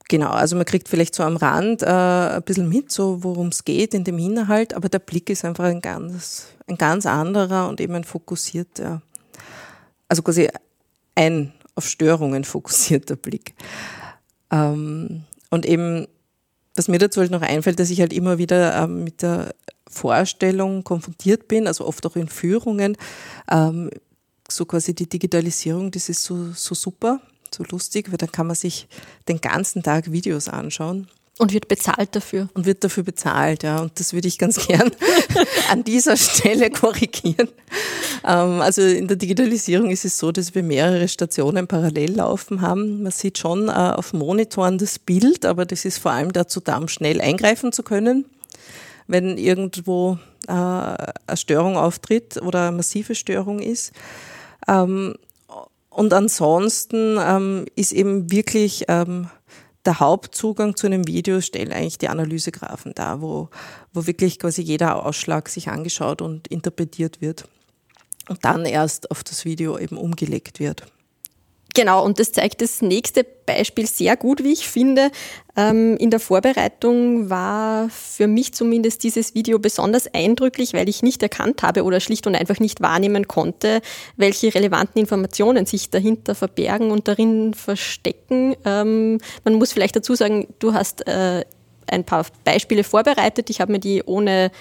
genau, 0.07 0.29
also 0.29 0.55
man 0.55 0.65
kriegt 0.65 0.89
vielleicht 0.89 1.15
so 1.15 1.23
am 1.23 1.37
Rand 1.37 1.83
äh, 1.83 1.85
ein 1.87 2.43
bisschen 2.43 2.69
mit, 2.69 2.91
so 2.91 3.23
worum 3.23 3.47
es 3.47 3.63
geht 3.63 3.93
in 3.93 4.03
dem 4.03 4.19
Inhalt, 4.19 4.73
aber 4.73 4.89
der 4.89 4.99
Blick 4.99 5.29
ist 5.29 5.45
einfach 5.45 5.65
ein 5.65 5.81
ganz, 5.81 6.47
ein 6.67 6.77
ganz 6.77 7.05
anderer 7.05 7.67
und 7.69 7.81
eben 7.81 7.95
ein 7.95 8.03
fokussierter, 8.03 9.01
also 10.07 10.21
quasi 10.21 10.49
ein 11.15 11.53
auf 11.75 11.87
Störungen 11.87 12.43
fokussierter 12.43 13.15
Blick. 13.15 13.55
Ähm, 14.51 15.23
und 15.49 15.65
eben, 15.65 16.07
was 16.75 16.87
mir 16.87 16.99
dazu 16.99 17.21
halt 17.21 17.31
noch 17.31 17.41
einfällt, 17.41 17.79
dass 17.79 17.89
ich 17.89 17.99
halt 17.99 18.13
immer 18.13 18.37
wieder 18.37 18.83
ähm, 18.83 19.03
mit 19.03 19.21
der 19.21 19.53
Vorstellung 19.89 20.83
konfrontiert 20.83 21.47
bin, 21.47 21.67
also 21.67 21.85
oft 21.85 22.05
auch 22.05 22.15
in 22.15 22.27
Führungen, 22.27 22.97
ähm, 23.49 23.89
so 24.49 24.65
quasi 24.65 24.93
die 24.93 25.07
Digitalisierung, 25.07 25.91
das 25.91 26.09
ist 26.09 26.23
so, 26.23 26.51
so 26.53 26.75
super, 26.75 27.21
so 27.53 27.63
lustig, 27.69 28.09
weil 28.09 28.17
dann 28.17 28.31
kann 28.31 28.47
man 28.47 28.55
sich 28.55 28.87
den 29.27 29.41
ganzen 29.41 29.83
Tag 29.83 30.11
Videos 30.11 30.47
anschauen. 30.47 31.07
Und 31.41 31.53
wird 31.53 31.67
bezahlt 31.67 32.15
dafür. 32.15 32.49
Und 32.53 32.67
wird 32.67 32.83
dafür 32.83 33.01
bezahlt, 33.01 33.63
ja. 33.63 33.79
Und 33.79 33.99
das 33.99 34.13
würde 34.13 34.27
ich 34.27 34.37
ganz 34.37 34.67
gern 34.67 34.91
an 35.71 35.83
dieser 35.83 36.15
Stelle 36.15 36.69
korrigieren. 36.69 37.49
Ähm, 38.23 38.61
also 38.61 38.81
in 38.83 39.07
der 39.07 39.17
Digitalisierung 39.17 39.89
ist 39.89 40.05
es 40.05 40.19
so, 40.19 40.31
dass 40.31 40.53
wir 40.53 40.61
mehrere 40.61 41.07
Stationen 41.07 41.67
parallel 41.67 42.17
laufen 42.17 42.61
haben. 42.61 43.01
Man 43.01 43.11
sieht 43.11 43.39
schon 43.39 43.69
äh, 43.69 43.71
auf 43.71 44.13
Monitoren 44.13 44.77
das 44.77 44.99
Bild, 44.99 45.45
aber 45.45 45.65
das 45.65 45.83
ist 45.83 45.97
vor 45.97 46.11
allem 46.11 46.31
dazu 46.31 46.59
da, 46.59 46.77
um 46.77 46.87
schnell 46.87 47.19
eingreifen 47.19 47.71
zu 47.71 47.81
können 47.81 48.25
wenn 49.11 49.37
irgendwo 49.37 50.17
äh, 50.47 50.51
eine 50.51 51.17
Störung 51.35 51.77
auftritt 51.77 52.41
oder 52.41 52.67
eine 52.67 52.77
massive 52.77 53.13
Störung 53.13 53.59
ist. 53.59 53.91
Ähm, 54.67 55.15
und 55.89 56.13
ansonsten 56.13 57.17
ähm, 57.19 57.65
ist 57.75 57.91
eben 57.91 58.31
wirklich 58.31 58.85
ähm, 58.87 59.29
der 59.85 59.99
Hauptzugang 59.99 60.75
zu 60.75 60.87
einem 60.87 61.07
Video 61.07 61.41
stellen 61.41 61.71
eigentlich 61.71 61.97
die 61.97 62.09
Analysegraphen 62.09 62.93
da, 62.93 63.21
wo, 63.21 63.49
wo 63.93 64.05
wirklich 64.05 64.39
quasi 64.39 64.61
jeder 64.61 65.05
Ausschlag 65.05 65.49
sich 65.49 65.69
angeschaut 65.69 66.21
und 66.21 66.47
interpretiert 66.47 67.21
wird 67.21 67.47
und 68.29 68.45
dann 68.45 68.65
erst 68.65 69.11
auf 69.11 69.23
das 69.23 69.45
Video 69.45 69.77
eben 69.77 69.97
umgelegt 69.97 70.59
wird. 70.59 70.85
Genau, 71.73 72.03
und 72.03 72.19
das 72.19 72.33
zeigt 72.33 72.61
das 72.61 72.81
nächste 72.81 73.23
Beispiel 73.23 73.87
sehr 73.87 74.17
gut, 74.17 74.43
wie 74.43 74.51
ich 74.51 74.67
finde. 74.67 75.09
Ähm, 75.55 75.95
in 75.97 76.09
der 76.09 76.19
Vorbereitung 76.19 77.29
war 77.29 77.89
für 77.89 78.27
mich 78.27 78.53
zumindest 78.53 79.03
dieses 79.03 79.35
Video 79.35 79.57
besonders 79.57 80.13
eindrücklich, 80.13 80.73
weil 80.73 80.89
ich 80.89 81.01
nicht 81.01 81.23
erkannt 81.23 81.63
habe 81.63 81.83
oder 81.83 82.01
schlicht 82.01 82.27
und 82.27 82.35
einfach 82.35 82.59
nicht 82.59 82.81
wahrnehmen 82.81 83.27
konnte, 83.27 83.81
welche 84.17 84.53
relevanten 84.53 84.99
Informationen 84.99 85.65
sich 85.65 85.89
dahinter 85.89 86.35
verbergen 86.35 86.91
und 86.91 87.07
darin 87.07 87.53
verstecken. 87.53 88.55
Ähm, 88.65 89.19
man 89.45 89.53
muss 89.53 89.71
vielleicht 89.71 89.95
dazu 89.95 90.13
sagen, 90.15 90.47
du 90.59 90.73
hast 90.73 91.07
äh, 91.07 91.45
ein 91.87 92.03
paar 92.03 92.25
Beispiele 92.43 92.83
vorbereitet. 92.83 93.49
Ich 93.49 93.61
habe 93.61 93.71
mir 93.71 93.79
die 93.79 94.03
ohne 94.03 94.51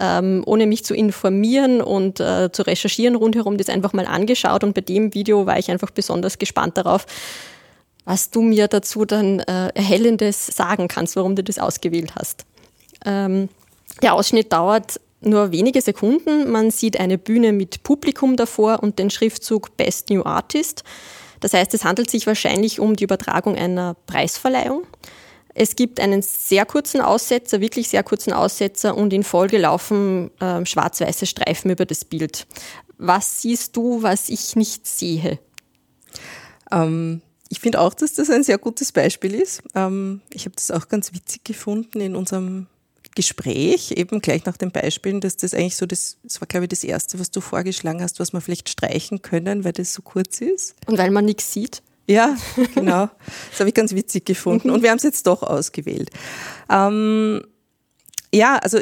ähm, 0.00 0.42
ohne 0.46 0.66
mich 0.66 0.84
zu 0.84 0.94
informieren 0.94 1.80
und 1.80 2.20
äh, 2.20 2.50
zu 2.50 2.62
recherchieren 2.62 3.14
rundherum, 3.14 3.56
das 3.56 3.68
einfach 3.68 3.92
mal 3.92 4.06
angeschaut. 4.06 4.64
Und 4.64 4.74
bei 4.74 4.80
dem 4.80 5.14
Video 5.14 5.46
war 5.46 5.58
ich 5.58 5.70
einfach 5.70 5.90
besonders 5.90 6.38
gespannt 6.38 6.76
darauf, 6.76 7.06
was 8.04 8.30
du 8.30 8.42
mir 8.42 8.68
dazu 8.68 9.04
dann 9.04 9.40
äh, 9.40 9.68
Erhellendes 9.74 10.46
sagen 10.46 10.88
kannst, 10.88 11.16
warum 11.16 11.36
du 11.36 11.44
das 11.44 11.58
ausgewählt 11.58 12.14
hast. 12.16 12.44
Ähm, 13.04 13.48
der 14.02 14.14
Ausschnitt 14.14 14.52
dauert 14.52 15.00
nur 15.20 15.52
wenige 15.52 15.80
Sekunden. 15.80 16.50
Man 16.50 16.70
sieht 16.70 16.98
eine 17.00 17.18
Bühne 17.18 17.52
mit 17.52 17.82
Publikum 17.82 18.36
davor 18.36 18.82
und 18.82 18.98
den 18.98 19.10
Schriftzug 19.10 19.76
Best 19.76 20.10
New 20.10 20.22
Artist. 20.22 20.84
Das 21.40 21.52
heißt, 21.54 21.74
es 21.74 21.84
handelt 21.84 22.10
sich 22.10 22.26
wahrscheinlich 22.26 22.80
um 22.80 22.96
die 22.96 23.04
Übertragung 23.04 23.56
einer 23.56 23.96
Preisverleihung. 24.06 24.86
Es 25.54 25.76
gibt 25.76 26.00
einen 26.00 26.22
sehr 26.22 26.66
kurzen 26.66 27.00
Aussetzer, 27.00 27.60
wirklich 27.60 27.88
sehr 27.88 28.02
kurzen 28.02 28.32
Aussetzer 28.32 28.96
und 28.96 29.12
in 29.12 29.22
Folge 29.22 29.58
laufen 29.58 30.30
äh, 30.40 30.66
schwarz-weiße 30.66 31.26
Streifen 31.26 31.70
über 31.70 31.86
das 31.86 32.04
Bild. 32.04 32.46
Was 32.98 33.42
siehst 33.42 33.76
du, 33.76 34.02
was 34.02 34.28
ich 34.28 34.56
nicht 34.56 34.86
sehe? 34.86 35.38
Ähm, 36.72 37.22
ich 37.48 37.60
finde 37.60 37.80
auch, 37.80 37.94
dass 37.94 38.14
das 38.14 38.30
ein 38.30 38.42
sehr 38.42 38.58
gutes 38.58 38.90
Beispiel 38.90 39.34
ist. 39.34 39.62
Ähm, 39.76 40.22
ich 40.32 40.44
habe 40.44 40.56
das 40.56 40.72
auch 40.72 40.88
ganz 40.88 41.14
witzig 41.14 41.44
gefunden 41.44 42.00
in 42.00 42.16
unserem 42.16 42.66
Gespräch, 43.14 43.92
eben 43.92 44.20
gleich 44.20 44.44
nach 44.44 44.56
den 44.56 44.72
Beispielen, 44.72 45.20
dass 45.20 45.36
das 45.36 45.54
eigentlich 45.54 45.76
so 45.76 45.86
das, 45.86 46.16
das 46.24 46.40
war 46.40 46.48
glaube 46.48 46.64
ich 46.64 46.70
das 46.70 46.82
erste, 46.82 47.20
was 47.20 47.30
du 47.30 47.40
vorgeschlagen 47.40 48.02
hast, 48.02 48.18
was 48.18 48.32
wir 48.32 48.40
vielleicht 48.40 48.68
streichen 48.68 49.22
können, 49.22 49.62
weil 49.62 49.72
das 49.72 49.94
so 49.94 50.02
kurz 50.02 50.40
ist. 50.40 50.74
Und 50.86 50.98
weil 50.98 51.12
man 51.12 51.24
nichts 51.24 51.52
sieht. 51.52 51.82
Ja, 52.06 52.36
genau. 52.74 53.08
Das 53.50 53.60
habe 53.60 53.68
ich 53.68 53.74
ganz 53.74 53.94
witzig 53.94 54.26
gefunden. 54.26 54.70
Und 54.70 54.82
wir 54.82 54.90
haben 54.90 54.98
es 54.98 55.04
jetzt 55.04 55.26
doch 55.26 55.42
ausgewählt. 55.42 56.10
Ähm, 56.70 57.42
ja, 58.34 58.56
also 58.56 58.78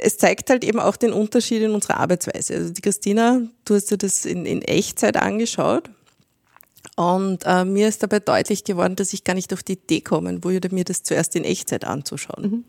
es 0.00 0.18
zeigt 0.18 0.50
halt 0.50 0.64
eben 0.64 0.80
auch 0.80 0.96
den 0.96 1.12
Unterschied 1.12 1.62
in 1.62 1.70
unserer 1.70 1.98
Arbeitsweise. 1.98 2.54
Also 2.54 2.72
die 2.72 2.82
Christina, 2.82 3.42
du 3.64 3.74
hast 3.74 3.90
dir 3.90 3.98
das 3.98 4.24
in, 4.24 4.44
in 4.44 4.62
Echtzeit 4.62 5.16
angeschaut. 5.16 5.90
Und 6.96 7.44
äh, 7.46 7.64
mir 7.64 7.88
ist 7.88 8.02
dabei 8.02 8.18
deutlich 8.18 8.64
geworden, 8.64 8.96
dass 8.96 9.12
ich 9.12 9.22
gar 9.22 9.34
nicht 9.34 9.52
auf 9.52 9.62
die 9.62 9.74
Idee 9.74 10.00
kommen 10.00 10.42
würde, 10.42 10.74
mir 10.74 10.84
das 10.84 11.04
zuerst 11.04 11.36
in 11.36 11.44
Echtzeit 11.44 11.84
anzuschauen. 11.84 12.42
Mhm. 12.42 12.64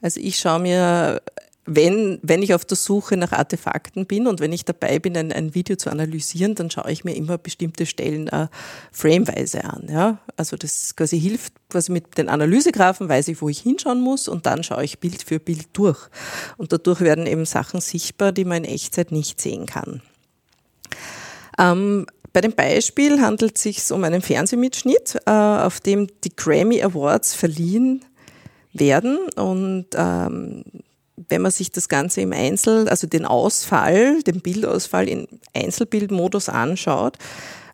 Also 0.00 0.20
ich 0.20 0.38
schaue 0.38 0.60
mir 0.60 1.20
wenn, 1.66 2.18
wenn 2.22 2.42
ich 2.42 2.52
auf 2.54 2.64
der 2.64 2.76
Suche 2.76 3.16
nach 3.16 3.32
Artefakten 3.32 4.06
bin 4.06 4.26
und 4.26 4.40
wenn 4.40 4.52
ich 4.52 4.64
dabei 4.64 4.98
bin, 4.98 5.16
ein, 5.16 5.32
ein 5.32 5.54
Video 5.54 5.76
zu 5.76 5.90
analysieren, 5.90 6.54
dann 6.54 6.70
schaue 6.70 6.92
ich 6.92 7.04
mir 7.04 7.14
immer 7.14 7.38
bestimmte 7.38 7.86
Stellen 7.86 8.28
äh, 8.28 8.48
frameweise 8.92 9.64
an. 9.64 9.86
Ja? 9.88 10.18
Also 10.36 10.56
das 10.56 10.94
quasi 10.94 11.18
hilft, 11.18 11.54
quasi 11.70 11.90
mit 11.90 12.18
den 12.18 12.28
Analysegraphen 12.28 13.08
weiß 13.08 13.28
ich, 13.28 13.40
wo 13.40 13.48
ich 13.48 13.60
hinschauen 13.60 14.00
muss 14.00 14.28
und 14.28 14.46
dann 14.46 14.62
schaue 14.62 14.84
ich 14.84 14.98
Bild 14.98 15.22
für 15.22 15.38
Bild 15.38 15.68
durch. 15.72 15.98
Und 16.58 16.72
dadurch 16.72 17.00
werden 17.00 17.26
eben 17.26 17.46
Sachen 17.46 17.80
sichtbar, 17.80 18.32
die 18.32 18.44
man 18.44 18.64
in 18.64 18.70
Echtzeit 18.70 19.10
nicht 19.10 19.40
sehen 19.40 19.66
kann. 19.66 20.02
Ähm, 21.58 22.06
bei 22.34 22.40
dem 22.40 22.52
Beispiel 22.52 23.22
handelt 23.22 23.56
es 23.56 23.62
sich 23.62 23.92
um 23.92 24.04
einen 24.04 24.20
Fernsehmitschnitt, 24.20 25.16
äh, 25.24 25.30
auf 25.30 25.80
dem 25.80 26.08
die 26.24 26.34
Grammy 26.34 26.82
Awards 26.82 27.32
verliehen 27.32 28.04
werden 28.72 29.18
und 29.36 29.86
ähm, 29.94 30.64
wenn 31.16 31.42
man 31.42 31.52
sich 31.52 31.70
das 31.70 31.88
Ganze 31.88 32.20
im 32.20 32.32
Einzel, 32.32 32.88
also 32.88 33.06
den 33.06 33.24
Ausfall, 33.24 34.22
den 34.22 34.40
Bildausfall 34.40 35.08
in 35.08 35.28
Einzelbildmodus 35.54 36.48
anschaut, 36.48 37.16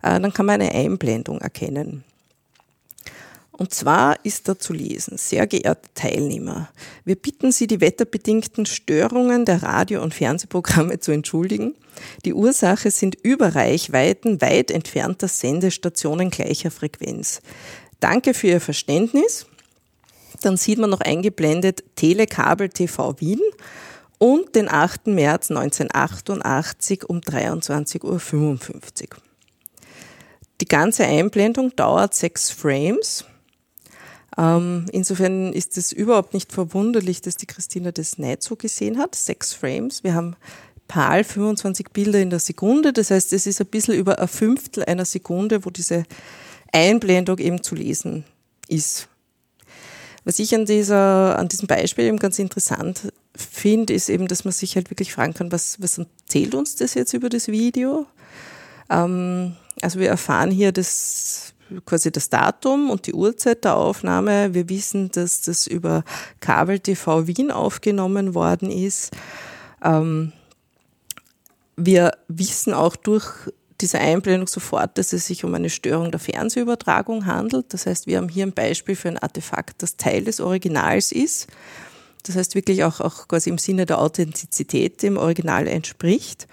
äh, 0.03 0.21
dann 0.21 0.33
kann 0.33 0.47
man 0.47 0.61
eine 0.61 0.75
Einblendung 0.75 1.41
erkennen. 1.41 2.05
Und 3.53 3.75
zwar 3.75 4.17
ist 4.25 4.49
da 4.49 4.59
zu 4.59 4.73
lesen, 4.73 5.19
sehr 5.19 5.47
geehrte 5.47 5.91
Teilnehmer, 5.95 6.71
wir 7.05 7.15
bitten 7.15 7.53
Sie, 7.53 7.67
die 7.67 7.83
wetterbedingten 7.83 8.65
Störungen 8.65 9.45
der 9.45 9.63
Radio- 9.63 10.03
und 10.03 10.15
Fernsehprogramme 10.15 11.01
zu 11.01 11.13
entschuldigen. 11.13 11.75
Die 12.25 12.33
Ursache 12.33 12.91
sind 12.91 13.17
Überreichweiten 13.23 14.41
weit 14.41 14.71
entfernter 14.71 15.29
Sendestationen 15.29 16.31
gleicher 16.31 16.71
Frequenz. 16.71 17.43
Danke 18.01 18.33
für 18.33 18.47
Ihr 18.47 18.61
Verständnis. 18.63 19.45
Dann 20.41 20.57
sieht 20.57 20.79
man 20.79 20.91
noch 20.91 21.01
eingeblendet 21.01 21.85
Telekabel 21.97 22.69
TV 22.69 23.21
Wien 23.21 23.41
und 24.19 24.55
den 24.55 24.71
8. 24.71 25.09
März 25.09 25.51
1988 25.51 27.09
um 27.09 27.21
23.55 27.21 28.05
Uhr. 28.05 29.23
Die 30.61 30.69
ganze 30.69 31.05
Einblendung 31.05 31.75
dauert 31.75 32.15
sechs 32.15 32.51
Frames. 32.51 33.25
Ähm, 34.37 34.87
insofern 34.93 35.53
ist 35.53 35.79
es 35.79 35.91
überhaupt 35.91 36.35
nicht 36.35 36.53
verwunderlich, 36.53 37.23
dass 37.23 37.37
die 37.37 37.47
Christina 37.47 37.93
das 37.93 38.19
nicht 38.19 38.43
so 38.43 38.57
gesehen 38.57 38.99
hat. 38.99 39.15
Sechs 39.15 39.55
Frames. 39.55 40.05
Wir 40.05 40.15
haben 40.15 40.37
PAL 40.87 41.25
25 41.25 41.91
Bilder 41.91 42.21
in 42.21 42.31
der 42.31 42.41
Sekunde. 42.41 42.93
Das 42.93 43.11
heißt, 43.11 43.33
es 43.33 43.47
ist 43.47 43.61
ein 43.61 43.69
bisschen 43.69 43.95
über 43.95 44.19
ein 44.19 44.29
Fünftel 44.29 44.85
einer 44.85 45.05
Sekunde, 45.05 45.65
wo 45.65 45.71
diese 45.71 46.05
Einblendung 46.73 47.39
eben 47.39 47.63
zu 47.63 47.75
lesen 47.75 48.25
ist. 48.69 49.09
Was 50.25 50.39
ich 50.39 50.55
an, 50.55 50.67
dieser, 50.67 51.39
an 51.39 51.49
diesem 51.49 51.67
Beispiel 51.67 52.05
eben 52.05 52.19
ganz 52.19 52.39
interessant 52.39 53.13
finde, 53.35 53.95
ist 53.95 54.09
eben, 54.09 54.29
dass 54.29 54.45
man 54.45 54.53
sich 54.53 54.77
halt 54.77 54.91
wirklich 54.91 55.13
fragen 55.13 55.35
kann, 55.35 55.53
was, 55.53 55.81
was 55.81 55.99
erzählt 55.99 56.55
uns 56.55 56.77
das 56.77 56.95
jetzt 56.95 57.15
über 57.15 57.29
das 57.29 57.49
Video? 57.49 58.07
Ähm, 58.91 59.57
also 59.81 59.99
wir 59.99 60.09
erfahren 60.09 60.51
hier 60.51 60.73
das, 60.73 61.55
quasi 61.87 62.13
das 62.13 62.29
Datum 62.29 62.91
und 62.91 63.07
die 63.07 63.15
Uhrzeit 63.15 63.65
der 63.65 63.77
Aufnahme. 63.77 64.53
Wir 64.53 64.69
wissen, 64.69 65.11
dass 65.11 65.41
das 65.41 65.67
über 65.67 66.05
Kabel 66.41 66.81
TV 66.81 67.27
Wien 67.27 67.51
aufgenommen 67.51 68.35
worden 68.35 68.71
ist. 68.71 69.13
Ähm, 69.83 70.33
wir 71.77 72.13
wissen 72.29 72.75
auch 72.75 72.97
durch 72.97 73.51
diese 73.81 73.99
Einblendung 73.99 74.47
sofort, 74.47 74.99
dass 74.99 75.13
es 75.13 75.27
sich 75.27 75.45
um 75.45 75.55
eine 75.55 75.71
Störung 75.71 76.11
der 76.11 76.21
Fernsehübertragung 76.21 77.27
handelt. 77.27 77.73
Das 77.73 77.87
heißt, 77.87 78.07
wir 78.07 78.19
haben 78.19 78.29
hier 78.29 78.47
ein 78.47 78.53
Beispiel 78.53 78.97
für 78.97 79.09
ein 79.09 79.19
Artefakt, 79.19 79.83
das 79.83 79.97
Teil 79.97 80.25
des 80.25 80.41
Originals 80.41 81.13
ist. 81.13 81.47
Das 82.25 82.37
heißt 82.37 82.55
wirklich 82.55 82.85
auch, 82.85 83.01
auch 83.01 83.29
quasi 83.29 83.51
im 83.51 83.59
Sinne 83.59 83.87
der 83.87 83.99
Authentizität 83.99 85.03
dem 85.03 85.17
Original 85.17 85.67
entspricht. 85.67 86.47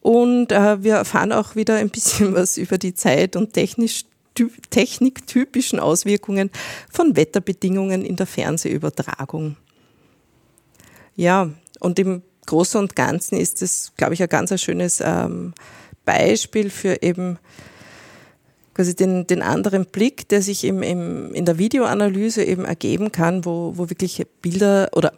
Und 0.00 0.52
äh, 0.52 0.82
wir 0.82 0.94
erfahren 0.94 1.32
auch 1.32 1.56
wieder 1.56 1.76
ein 1.76 1.90
bisschen 1.90 2.34
was 2.34 2.56
über 2.56 2.78
die 2.78 2.94
Zeit- 2.94 3.36
und 3.36 3.52
technisch 3.52 4.04
techniktypischen 4.68 5.80
Auswirkungen 5.80 6.50
von 6.92 7.16
Wetterbedingungen 7.16 8.04
in 8.04 8.16
der 8.16 8.26
Fernsehübertragung. 8.26 9.56
Ja, 11.14 11.48
und 11.80 11.98
im 11.98 12.20
Großen 12.44 12.78
und 12.78 12.94
Ganzen 12.94 13.38
ist 13.38 13.62
es, 13.62 13.92
glaube 13.96 14.14
ich, 14.14 14.22
ein 14.22 14.28
ganz 14.28 14.60
schönes 14.60 15.00
ähm, 15.02 15.54
Beispiel 16.06 16.70
für 16.70 17.02
eben 17.02 17.38
quasi 18.74 18.96
den, 18.96 19.26
den 19.26 19.42
anderen 19.42 19.86
Blick, 19.86 20.28
der 20.28 20.40
sich 20.40 20.64
im, 20.64 20.82
im, 20.82 21.34
in 21.34 21.44
der 21.44 21.58
Videoanalyse 21.58 22.44
eben 22.44 22.64
ergeben 22.64 23.12
kann, 23.12 23.44
wo, 23.44 23.72
wo 23.76 23.90
wirklich 23.90 24.26
Bilder 24.40 24.88
oder 24.92 25.12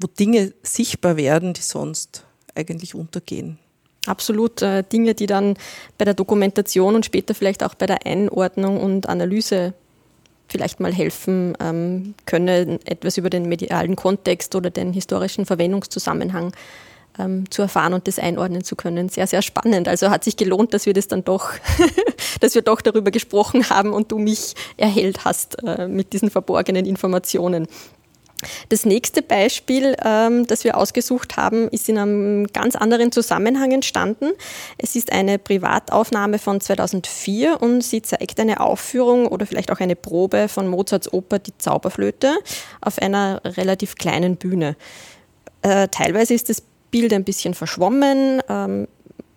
wo 0.00 0.06
Dinge 0.06 0.52
sichtbar 0.62 1.16
werden, 1.16 1.52
die 1.52 1.60
sonst 1.60 2.24
eigentlich 2.54 2.94
untergehen. 2.94 3.58
Absolut 4.06 4.62
äh, 4.62 4.82
Dinge, 4.82 5.14
die 5.14 5.26
dann 5.26 5.56
bei 5.98 6.04
der 6.04 6.14
Dokumentation 6.14 6.94
und 6.94 7.04
später 7.04 7.34
vielleicht 7.34 7.62
auch 7.62 7.74
bei 7.74 7.86
der 7.86 8.06
Einordnung 8.06 8.80
und 8.80 9.08
Analyse 9.08 9.74
vielleicht 10.48 10.80
mal 10.80 10.92
helfen 10.92 11.56
ähm, 11.60 12.14
können, 12.26 12.84
etwas 12.86 13.18
über 13.18 13.30
den 13.30 13.48
medialen 13.48 13.96
Kontext 13.96 14.54
oder 14.54 14.70
den 14.70 14.92
historischen 14.92 15.46
Verwendungszusammenhang 15.46 16.52
ähm, 17.20 17.50
zu 17.50 17.62
erfahren 17.62 17.94
und 17.94 18.08
das 18.08 18.18
einordnen 18.18 18.64
zu 18.64 18.76
können. 18.76 19.08
Sehr, 19.08 19.26
sehr 19.26 19.42
spannend. 19.42 19.88
Also 19.88 20.10
hat 20.10 20.24
sich 20.24 20.36
gelohnt, 20.36 20.74
dass 20.74 20.86
wir 20.86 20.94
das 20.94 21.08
dann 21.08 21.24
doch, 21.24 21.52
dass 22.40 22.54
wir 22.54 22.62
doch 22.62 22.80
darüber 22.80 23.10
gesprochen 23.10 23.68
haben 23.70 23.92
und 23.92 24.10
du 24.12 24.18
mich 24.18 24.54
erhellt 24.76 25.24
hast 25.24 25.62
äh, 25.62 25.88
mit 25.88 26.12
diesen 26.12 26.30
verborgenen 26.30 26.86
Informationen. 26.86 27.66
Das 28.68 28.84
nächste 28.86 29.22
Beispiel, 29.22 29.96
ähm, 30.04 30.46
das 30.46 30.64
wir 30.64 30.76
ausgesucht 30.76 31.36
haben, 31.36 31.68
ist 31.68 31.88
in 31.88 31.98
einem 31.98 32.46
ganz 32.46 32.74
anderen 32.76 33.12
Zusammenhang 33.12 33.70
entstanden. 33.72 34.30
Es 34.78 34.96
ist 34.96 35.12
eine 35.12 35.38
Privataufnahme 35.38 36.38
von 36.38 36.60
2004 36.60 37.60
und 37.60 37.82
sie 37.82 38.02
zeigt 38.02 38.40
eine 38.40 38.60
Aufführung 38.60 39.26
oder 39.26 39.46
vielleicht 39.46 39.70
auch 39.70 39.80
eine 39.80 39.96
Probe 39.96 40.48
von 40.48 40.68
Mozarts 40.68 41.12
Oper 41.12 41.38
Die 41.38 41.56
Zauberflöte 41.58 42.36
auf 42.80 42.98
einer 42.98 43.42
relativ 43.44 43.96
kleinen 43.96 44.36
Bühne. 44.36 44.76
Äh, 45.62 45.88
teilweise 45.88 46.32
ist 46.32 46.48
das 46.48 46.62
Bild 46.90 47.12
ein 47.12 47.24
bisschen 47.24 47.54
verschwommen. 47.54 48.42
Ähm, 48.48 48.88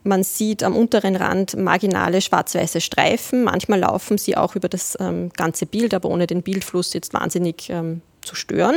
Man 0.06 0.24
sieht 0.24 0.64
am 0.64 0.76
unteren 0.76 1.16
Rand 1.16 1.56
marginale 1.56 2.20
schwarz-weiße 2.20 2.82
Streifen. 2.82 3.46
Manchmal 3.46 3.80
laufen 3.80 4.18
sie 4.18 4.36
auch 4.36 4.56
über 4.56 4.68
das 4.68 4.98
ähm, 5.00 5.30
ganze 5.30 5.66
Bild, 5.66 5.94
aber 5.94 6.10
ohne 6.10 6.28
den 6.28 6.44
Bildfluss 6.44 6.94
jetzt 6.94 7.14
wahnsinnig 7.14 7.70
ähm, 7.70 8.02
zu 8.22 8.36
stören. 8.36 8.76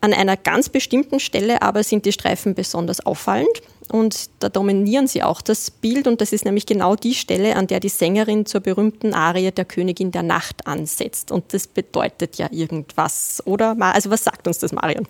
An 0.00 0.14
einer 0.14 0.36
ganz 0.36 0.68
bestimmten 0.68 1.20
Stelle 1.20 1.60
aber 1.60 1.82
sind 1.82 2.06
die 2.06 2.12
Streifen 2.12 2.54
besonders 2.54 3.04
auffallend 3.04 3.60
und 3.90 4.30
da 4.38 4.48
dominieren 4.48 5.08
sie 5.08 5.22
auch 5.22 5.42
das 5.42 5.70
Bild 5.70 6.06
und 6.06 6.20
das 6.20 6.32
ist 6.32 6.44
nämlich 6.44 6.66
genau 6.66 6.94
die 6.94 7.14
Stelle, 7.14 7.56
an 7.56 7.66
der 7.66 7.80
die 7.80 7.88
Sängerin 7.88 8.46
zur 8.46 8.60
berühmten 8.60 9.12
Arie 9.12 9.50
der 9.50 9.64
Königin 9.64 10.12
der 10.12 10.22
Nacht 10.22 10.66
ansetzt 10.66 11.32
und 11.32 11.52
das 11.52 11.66
bedeutet 11.66 12.38
ja 12.38 12.48
irgendwas, 12.50 13.42
oder? 13.44 13.76
Also 13.80 14.10
was 14.10 14.22
sagt 14.22 14.46
uns 14.46 14.58
das, 14.58 14.72
Marion? 14.72 15.06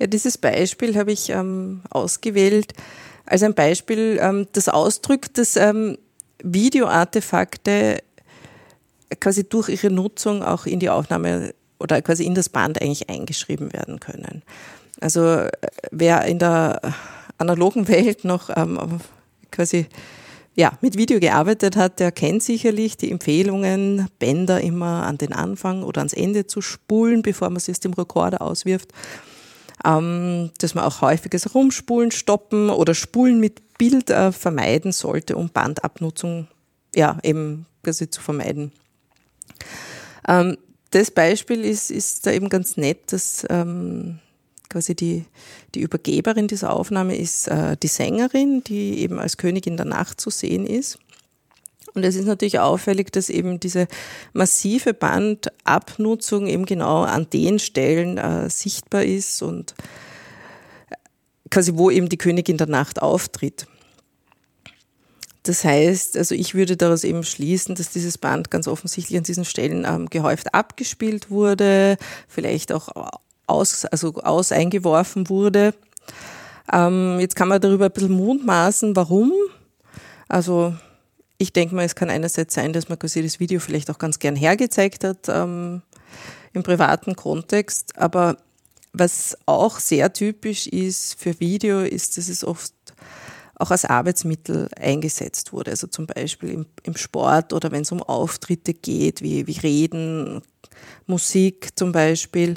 Ja, 0.00 0.06
dieses 0.06 0.38
Beispiel 0.38 0.96
habe 0.96 1.12
ich 1.12 1.28
ähm, 1.28 1.82
ausgewählt 1.90 2.72
als 3.26 3.42
ein 3.42 3.54
Beispiel, 3.54 4.18
ähm, 4.20 4.46
das 4.52 4.70
ausdrückt, 4.70 5.36
dass 5.36 5.56
ähm, 5.56 5.98
Videoartefakte 6.42 7.98
quasi 9.20 9.44
durch 9.44 9.68
ihre 9.68 9.90
Nutzung 9.90 10.42
auch 10.42 10.64
in 10.64 10.80
die 10.80 10.88
Aufnahme 10.88 11.52
oder 11.78 12.00
quasi 12.00 12.24
in 12.24 12.34
das 12.34 12.48
Band 12.48 12.80
eigentlich 12.80 13.10
eingeschrieben 13.10 13.74
werden 13.74 14.00
können. 14.00 14.42
Also 15.00 15.22
äh, 15.26 15.50
wer 15.90 16.24
in 16.24 16.38
der 16.38 16.80
analogen 17.36 17.86
Welt 17.88 18.24
noch 18.24 18.48
ähm, 18.56 19.00
quasi 19.52 19.86
ja, 20.54 20.72
mit 20.80 20.96
Video 20.96 21.20
gearbeitet 21.20 21.76
hat, 21.76 22.00
der 22.00 22.10
kennt 22.10 22.42
sicherlich 22.42 22.96
die 22.96 23.10
Empfehlungen, 23.10 24.08
Bänder 24.18 24.62
immer 24.62 25.04
an 25.06 25.18
den 25.18 25.34
Anfang 25.34 25.82
oder 25.82 26.00
ans 26.00 26.14
Ende 26.14 26.46
zu 26.46 26.62
spulen, 26.62 27.20
bevor 27.20 27.50
man 27.50 27.60
sie 27.60 27.72
aus 27.72 27.80
dem 27.80 27.92
Rekorder 27.92 28.40
auswirft. 28.40 28.92
Ähm, 29.84 30.50
dass 30.58 30.74
man 30.74 30.84
auch 30.84 31.00
häufiges 31.00 31.54
Rumspulen, 31.54 32.10
Stoppen 32.10 32.68
oder 32.68 32.94
Spulen 32.94 33.40
mit 33.40 33.78
Bild 33.78 34.10
äh, 34.10 34.30
vermeiden 34.30 34.92
sollte, 34.92 35.36
um 35.36 35.48
Bandabnutzung 35.48 36.48
ja, 36.94 37.18
eben 37.22 37.66
quasi 37.82 38.10
zu 38.10 38.20
vermeiden. 38.20 38.72
Ähm, 40.28 40.58
das 40.90 41.10
Beispiel 41.10 41.64
ist, 41.64 41.90
ist 41.90 42.26
da 42.26 42.32
eben 42.32 42.48
ganz 42.48 42.76
nett, 42.76 43.12
dass 43.12 43.46
ähm, 43.48 44.18
quasi 44.68 44.94
die, 44.94 45.24
die 45.74 45.80
Übergeberin 45.80 46.48
dieser 46.48 46.72
Aufnahme 46.72 47.16
ist 47.16 47.48
äh, 47.48 47.76
die 47.76 47.88
Sängerin, 47.88 48.62
die 48.64 49.00
eben 49.00 49.18
als 49.18 49.36
Königin 49.36 49.76
der 49.76 49.86
Nacht 49.86 50.20
zu 50.20 50.30
sehen 50.30 50.66
ist. 50.66 50.98
Und 51.94 52.04
es 52.04 52.14
ist 52.14 52.26
natürlich 52.26 52.58
auffällig, 52.58 53.10
dass 53.12 53.28
eben 53.28 53.60
diese 53.60 53.88
massive 54.32 54.94
Bandabnutzung 54.94 56.46
eben 56.46 56.64
genau 56.64 57.02
an 57.02 57.28
den 57.30 57.58
Stellen 57.58 58.18
äh, 58.18 58.48
sichtbar 58.48 59.04
ist 59.04 59.42
und 59.42 59.74
äh, 60.90 60.94
quasi 61.50 61.72
wo 61.74 61.90
eben 61.90 62.08
die 62.08 62.18
Königin 62.18 62.58
der 62.58 62.68
Nacht 62.68 63.02
auftritt. 63.02 63.66
Das 65.42 65.64
heißt, 65.64 66.16
also 66.18 66.34
ich 66.34 66.54
würde 66.54 66.76
daraus 66.76 67.02
eben 67.02 67.24
schließen, 67.24 67.74
dass 67.74 67.90
dieses 67.90 68.18
Band 68.18 68.50
ganz 68.50 68.68
offensichtlich 68.68 69.16
an 69.16 69.24
diesen 69.24 69.44
Stellen 69.46 69.84
ähm, 69.86 70.08
gehäuft 70.10 70.54
abgespielt 70.54 71.30
wurde, 71.30 71.96
vielleicht 72.28 72.72
auch 72.72 72.88
aus, 73.46 73.86
also 73.86 74.14
aus 74.16 74.52
eingeworfen 74.52 75.28
wurde. 75.28 75.74
Ähm, 76.72 77.18
jetzt 77.20 77.36
kann 77.36 77.48
man 77.48 77.60
darüber 77.60 77.86
ein 77.86 77.90
bisschen 77.92 78.12
mutmaßen, 78.12 78.94
warum. 78.94 79.32
Also 80.28 80.74
ich 81.40 81.54
denke 81.54 81.74
mal, 81.74 81.86
es 81.86 81.94
kann 81.94 82.10
einerseits 82.10 82.54
sein, 82.54 82.74
dass 82.74 82.90
man 82.90 82.98
quasi 82.98 83.22
das 83.22 83.40
Video 83.40 83.60
vielleicht 83.60 83.90
auch 83.90 83.98
ganz 83.98 84.18
gern 84.18 84.36
hergezeigt 84.36 85.04
hat 85.04 85.26
ähm, 85.28 85.80
im 86.52 86.62
privaten 86.62 87.16
Kontext, 87.16 87.96
aber 87.96 88.36
was 88.92 89.38
auch 89.46 89.78
sehr 89.78 90.12
typisch 90.12 90.66
ist 90.66 91.18
für 91.18 91.40
Video, 91.40 91.80
ist, 91.80 92.18
dass 92.18 92.28
es 92.28 92.44
oft 92.44 92.74
auch 93.54 93.70
als 93.70 93.86
Arbeitsmittel 93.86 94.68
eingesetzt 94.78 95.54
wurde. 95.54 95.70
Also 95.70 95.86
zum 95.86 96.06
Beispiel 96.06 96.50
im, 96.50 96.66
im 96.82 96.96
Sport 96.96 97.54
oder 97.54 97.70
wenn 97.70 97.82
es 97.82 97.92
um 97.92 98.02
Auftritte 98.02 98.74
geht, 98.74 99.22
wie, 99.22 99.46
wie 99.46 99.58
Reden, 99.60 100.42
Musik 101.06 101.70
zum 101.74 101.92
Beispiel, 101.92 102.54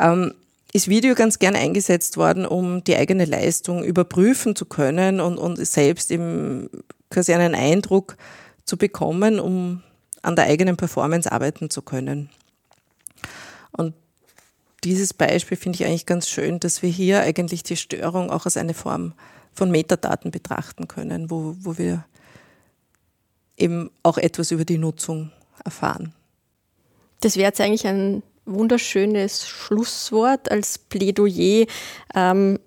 ähm, 0.00 0.34
ist 0.72 0.88
Video 0.88 1.14
ganz 1.14 1.38
gern 1.38 1.54
eingesetzt 1.54 2.16
worden, 2.16 2.44
um 2.44 2.82
die 2.82 2.96
eigene 2.96 3.24
Leistung 3.24 3.84
überprüfen 3.84 4.56
zu 4.56 4.66
können 4.66 5.20
und, 5.20 5.38
und 5.38 5.64
selbst 5.64 6.10
im, 6.10 6.68
quasi 7.10 7.32
einen 7.34 7.54
Eindruck 7.54 8.16
zu 8.64 8.76
bekommen, 8.76 9.38
um 9.40 9.82
an 10.22 10.36
der 10.36 10.46
eigenen 10.46 10.76
Performance 10.76 11.30
arbeiten 11.30 11.70
zu 11.70 11.82
können. 11.82 12.30
Und 13.72 13.94
dieses 14.84 15.14
Beispiel 15.14 15.56
finde 15.56 15.76
ich 15.76 15.86
eigentlich 15.86 16.06
ganz 16.06 16.28
schön, 16.28 16.60
dass 16.60 16.82
wir 16.82 16.90
hier 16.90 17.20
eigentlich 17.20 17.62
die 17.62 17.76
Störung 17.76 18.30
auch 18.30 18.44
als 18.44 18.56
eine 18.56 18.74
Form 18.74 19.14
von 19.52 19.70
Metadaten 19.70 20.30
betrachten 20.30 20.88
können, 20.88 21.30
wo, 21.30 21.56
wo 21.60 21.78
wir 21.78 22.04
eben 23.56 23.90
auch 24.02 24.18
etwas 24.18 24.50
über 24.50 24.64
die 24.64 24.78
Nutzung 24.78 25.32
erfahren. 25.64 26.12
Das 27.20 27.36
wäre 27.36 27.46
jetzt 27.46 27.60
eigentlich 27.60 27.86
ein 27.86 28.22
wunderschönes 28.44 29.48
Schlusswort 29.48 30.50
als 30.50 30.78
Plädoyer. 30.78 31.66
Ähm, 32.14 32.58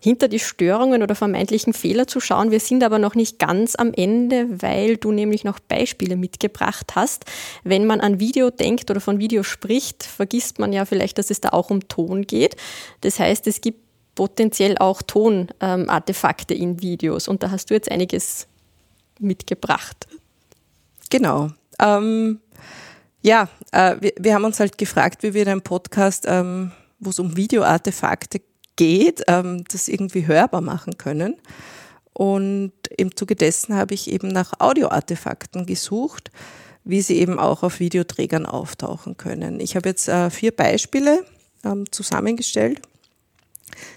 hinter 0.00 0.28
die 0.28 0.38
Störungen 0.38 1.02
oder 1.02 1.14
vermeintlichen 1.14 1.72
Fehler 1.72 2.06
zu 2.06 2.20
schauen. 2.20 2.50
Wir 2.50 2.60
sind 2.60 2.84
aber 2.84 2.98
noch 2.98 3.14
nicht 3.14 3.38
ganz 3.38 3.74
am 3.74 3.92
Ende, 3.92 4.62
weil 4.62 4.96
du 4.96 5.10
nämlich 5.10 5.44
noch 5.44 5.58
Beispiele 5.58 6.16
mitgebracht 6.16 6.94
hast. 6.94 7.24
Wenn 7.64 7.84
man 7.84 8.00
an 8.00 8.20
Video 8.20 8.50
denkt 8.50 8.90
oder 8.90 9.00
von 9.00 9.18
Video 9.18 9.42
spricht, 9.42 10.04
vergisst 10.04 10.58
man 10.58 10.72
ja 10.72 10.84
vielleicht, 10.84 11.18
dass 11.18 11.30
es 11.30 11.40
da 11.40 11.50
auch 11.50 11.70
um 11.70 11.88
Ton 11.88 12.22
geht. 12.22 12.56
Das 13.00 13.18
heißt, 13.18 13.46
es 13.48 13.60
gibt 13.60 13.80
potenziell 14.14 14.76
auch 14.78 15.02
Tonartefakte 15.02 16.54
ähm, 16.54 16.60
in 16.62 16.82
Videos. 16.82 17.28
Und 17.28 17.42
da 17.42 17.50
hast 17.50 17.70
du 17.70 17.74
jetzt 17.74 17.90
einiges 17.90 18.46
mitgebracht. 19.20 20.06
Genau. 21.10 21.50
Ähm, 21.80 22.40
ja, 23.22 23.48
äh, 23.72 23.96
wir, 24.00 24.12
wir, 24.18 24.34
haben 24.34 24.44
uns 24.44 24.60
halt 24.60 24.78
gefragt, 24.78 25.22
wie 25.22 25.34
wir 25.34 25.46
einem 25.46 25.62
Podcast, 25.62 26.24
ähm, 26.26 26.72
wo 26.98 27.10
es 27.10 27.18
um 27.18 27.36
Videoartefakte 27.36 28.40
geht, 28.78 29.24
ähm, 29.26 29.64
das 29.70 29.88
irgendwie 29.88 30.26
hörbar 30.26 30.62
machen 30.62 30.96
können. 30.96 31.36
Und 32.14 32.72
im 32.96 33.14
Zuge 33.14 33.36
dessen 33.36 33.76
habe 33.76 33.92
ich 33.92 34.10
eben 34.10 34.28
nach 34.28 34.54
Audioartefakten 34.58 35.66
gesucht, 35.66 36.30
wie 36.84 37.02
sie 37.02 37.18
eben 37.18 37.38
auch 37.38 37.62
auf 37.62 37.80
Videoträgern 37.80 38.46
auftauchen 38.46 39.18
können. 39.18 39.60
Ich 39.60 39.76
habe 39.76 39.90
jetzt 39.90 40.08
äh, 40.08 40.30
vier 40.30 40.52
Beispiele 40.52 41.24
ähm, 41.64 41.84
zusammengestellt. 41.92 42.80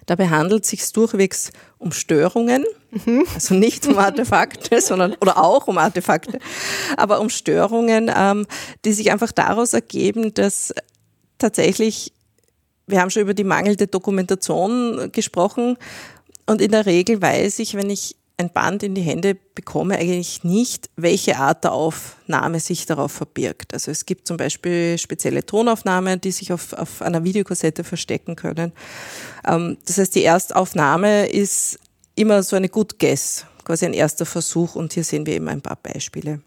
Dabei 0.06 0.28
handelt 0.28 0.63
es 0.63 0.70
sich 0.70 0.91
durchwegs 0.91 1.52
um 1.78 1.91
Störungen, 1.91 2.65
mhm. 2.91 3.26
also 3.34 3.56
nicht 3.56 3.88
um 3.88 3.98
Artefakte, 3.98 4.82
sondern 4.82 5.13
oder 5.22 5.38
auch 5.38 5.67
um 5.67 5.78
Artefakte, 5.78 6.39
aber 6.98 7.22
um 7.22 7.30
Störungen, 7.30 8.12
ähm, 8.13 8.46
die 8.84 8.94
sich 8.94 9.12
einfach 9.12 9.32
daraus 9.32 9.74
ergeben, 9.74 10.34
dass 10.34 10.74
tatsächlich, 11.38 12.13
wir 12.91 13.01
haben 13.01 13.10
schon 13.10 13.23
über 13.23 13.34
die 13.34 13.43
mangelnde 13.43 13.88
Dokumentation 13.88 15.12
gesprochen 15.12 15.77
und 16.45 16.62
in 16.62 16.71
der 16.71 16.86
Regel 16.86 17.21
weiß 17.21 17.60
ich, 17.60 17.75
wenn 17.75 17.89
ich 17.89 18.15
ein 18.38 18.51
Band 18.51 18.82
in 18.84 18.95
die 18.95 19.01
Hände 19.01 19.36
bekomme, 19.56 19.97
eigentlich 19.97 20.43
nicht, 20.43 20.89
welche 20.95 21.38
Art 21.38 21.63
der 21.63 21.73
Aufnahme 21.73 22.60
sich 22.60 22.88
darauf 22.88 23.12
verbirgt. 23.12 23.73
Also 23.73 23.91
es 23.91 24.06
gibt 24.06 24.27
zum 24.27 24.38
Beispiel 24.38 24.97
spezielle 24.97 25.45
Tonaufnahmen, 25.45 26.19
die 26.19 26.32
sich 26.32 26.51
auf, 26.51 26.73
auf 26.73 27.01
einer 27.04 27.23
Videokassette 27.23 27.84
verstecken 27.84 28.36
können. 28.36 28.71
Ähm, 29.47 29.77
das 29.86 29.99
heißt, 29.99 30.15
die 30.15 30.23
Erstaufnahme 30.23 31.27
ist 31.27 31.80
immer 32.15 32.41
so 32.41 32.56
eine 32.56 32.69
Good 32.69 32.97
Guess, 32.99 33.45
quasi 33.63 33.86
ein 33.86 33.93
erster 33.93 34.25
Versuch 34.25 34.75
und 34.75 34.93
hier 34.93 35.04
sehen 35.04 35.25
wir 35.25 35.36
eben 35.36 35.47
ein 35.47 35.62
paar 35.62 35.77
Beispiele. 35.77 36.41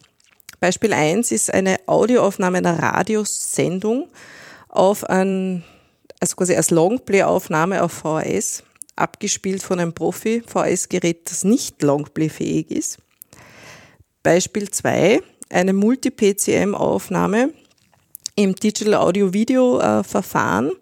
Beispiel 0.60 0.92
eins 0.92 1.30
ist 1.30 1.52
eine 1.52 1.78
Audioaufnahme 1.86 2.58
einer 2.58 2.78
Radiosendung 2.78 4.08
auf 4.68 5.04
ein, 5.04 5.62
also 6.24 6.36
quasi 6.36 6.56
als 6.56 6.70
Longplay-Aufnahme 6.70 7.82
auf 7.82 7.92
VHS 7.92 8.62
abgespielt 8.96 9.62
von 9.62 9.78
einem 9.78 9.92
Profi-VS-Gerät, 9.92 11.30
das 11.30 11.44
nicht 11.44 11.82
Longplay-fähig 11.82 12.70
ist. 12.70 12.96
Beispiel 14.22 14.70
2, 14.70 15.20
eine 15.50 15.74
Multi-PCM-Aufnahme 15.74 17.50
im 18.36 18.54
Digital 18.54 18.94
Audio-Video-Verfahren. 18.94 20.72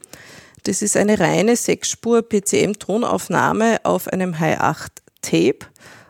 Das 0.62 0.80
ist 0.80 0.96
eine 0.96 1.18
reine 1.18 1.56
Sechsspur-PCM-Tonaufnahme 1.56 3.80
auf 3.82 4.06
einem 4.06 4.38
Hi-8-Tape, 4.38 5.66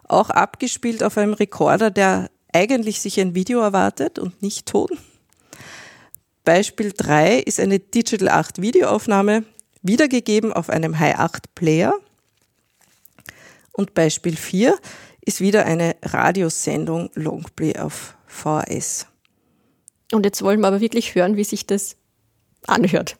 auch 0.08 0.28
abgespielt 0.28 1.02
auf 1.02 1.16
einem 1.16 1.32
Rekorder, 1.32 1.90
der 1.90 2.28
eigentlich 2.52 3.00
sich 3.00 3.18
ein 3.18 3.34
Video 3.34 3.60
erwartet 3.60 4.18
und 4.18 4.42
nicht 4.42 4.66
Ton. 4.66 4.90
Beispiel 6.44 6.92
3 6.96 7.38
ist 7.38 7.60
eine 7.60 7.78
Digital 7.78 8.28
8 8.28 8.60
Videoaufnahme 8.60 9.44
wiedergegeben 9.82 10.52
auf 10.52 10.70
einem 10.70 10.98
Hi-8-Player. 10.98 11.94
Und 13.72 13.94
Beispiel 13.94 14.36
4 14.36 14.76
ist 15.20 15.40
wieder 15.40 15.64
eine 15.64 15.96
Radiosendung 16.02 17.10
Longplay 17.14 17.78
auf 17.78 18.16
VHS. 18.26 19.06
Und 20.12 20.24
jetzt 20.26 20.42
wollen 20.42 20.60
wir 20.60 20.68
aber 20.68 20.80
wirklich 20.80 21.14
hören, 21.14 21.36
wie 21.36 21.44
sich 21.44 21.66
das 21.66 21.96
anhört. 22.66 23.16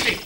crazy. 0.00 0.20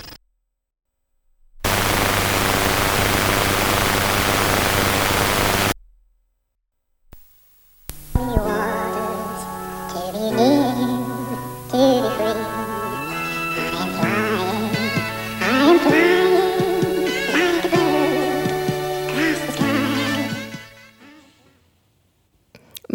You 8.14 8.20
want 8.20 9.40
to 9.90 10.12
be 10.12 10.30
near. 10.36 10.99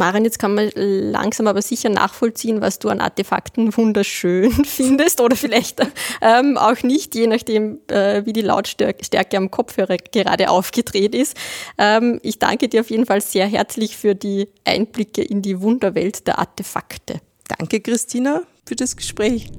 Maren, 0.06 0.24
jetzt 0.24 0.38
kann 0.38 0.54
man 0.54 0.70
langsam 0.76 1.48
aber 1.48 1.64
sicher 1.64 1.90
nachvollziehen, 1.90 2.62
was 2.62 2.78
du 2.78 2.90
an 2.90 3.02
Artefakten 3.02 3.76
wunderschön 3.76 4.52
findest 4.66 5.20
oder 5.20 5.36
vielleicht 5.36 5.82
ähm, 6.22 6.60
auch 6.60 6.84
nicht, 6.84 7.16
je 7.16 7.26
nachdem, 7.26 7.80
äh, 7.88 8.24
wie 8.24 8.32
die 8.32 8.44
Lautstärke 8.44 9.36
am 9.36 9.50
Kopfhörer 9.50 9.98
gerade 9.98 10.52
aufgedreht 10.52 11.16
ist. 11.16 11.36
Ähm, 11.80 12.20
ich 12.22 12.38
danke 12.38 12.70
dir 12.70 12.82
auf 12.82 12.92
jeden 12.92 13.08
Fall 13.08 13.20
sehr 13.20 13.48
herzlich 13.48 13.98
für 13.98 14.14
die 14.14 14.48
Einblicke 14.64 15.24
in 15.24 15.42
die 15.42 15.60
Wunderwelt 15.60 16.28
der 16.28 16.38
Artefakte. 16.38 17.20
Danke, 17.58 17.80
Christina, 17.80 18.42
für 18.68 18.76
das 18.76 18.96
Gespräch. 18.96 19.52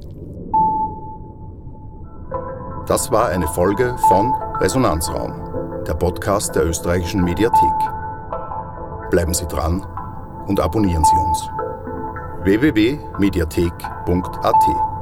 Das 2.87 3.11
war 3.11 3.31
eine 3.31 3.49
Folge 3.49 3.97
von 4.07 4.33
Resonanzraum, 4.61 5.83
der 5.89 5.95
Podcast 5.95 6.55
der 6.55 6.67
österreichischen 6.67 7.25
Mediathek. 7.25 9.11
Bleiben 9.11 9.35
Sie 9.35 9.47
dran 9.49 9.85
und 10.47 10.61
abonnieren 10.61 11.05
Sie 11.05 11.17
uns. 11.17 11.51
www.mediathek.at 12.45 14.96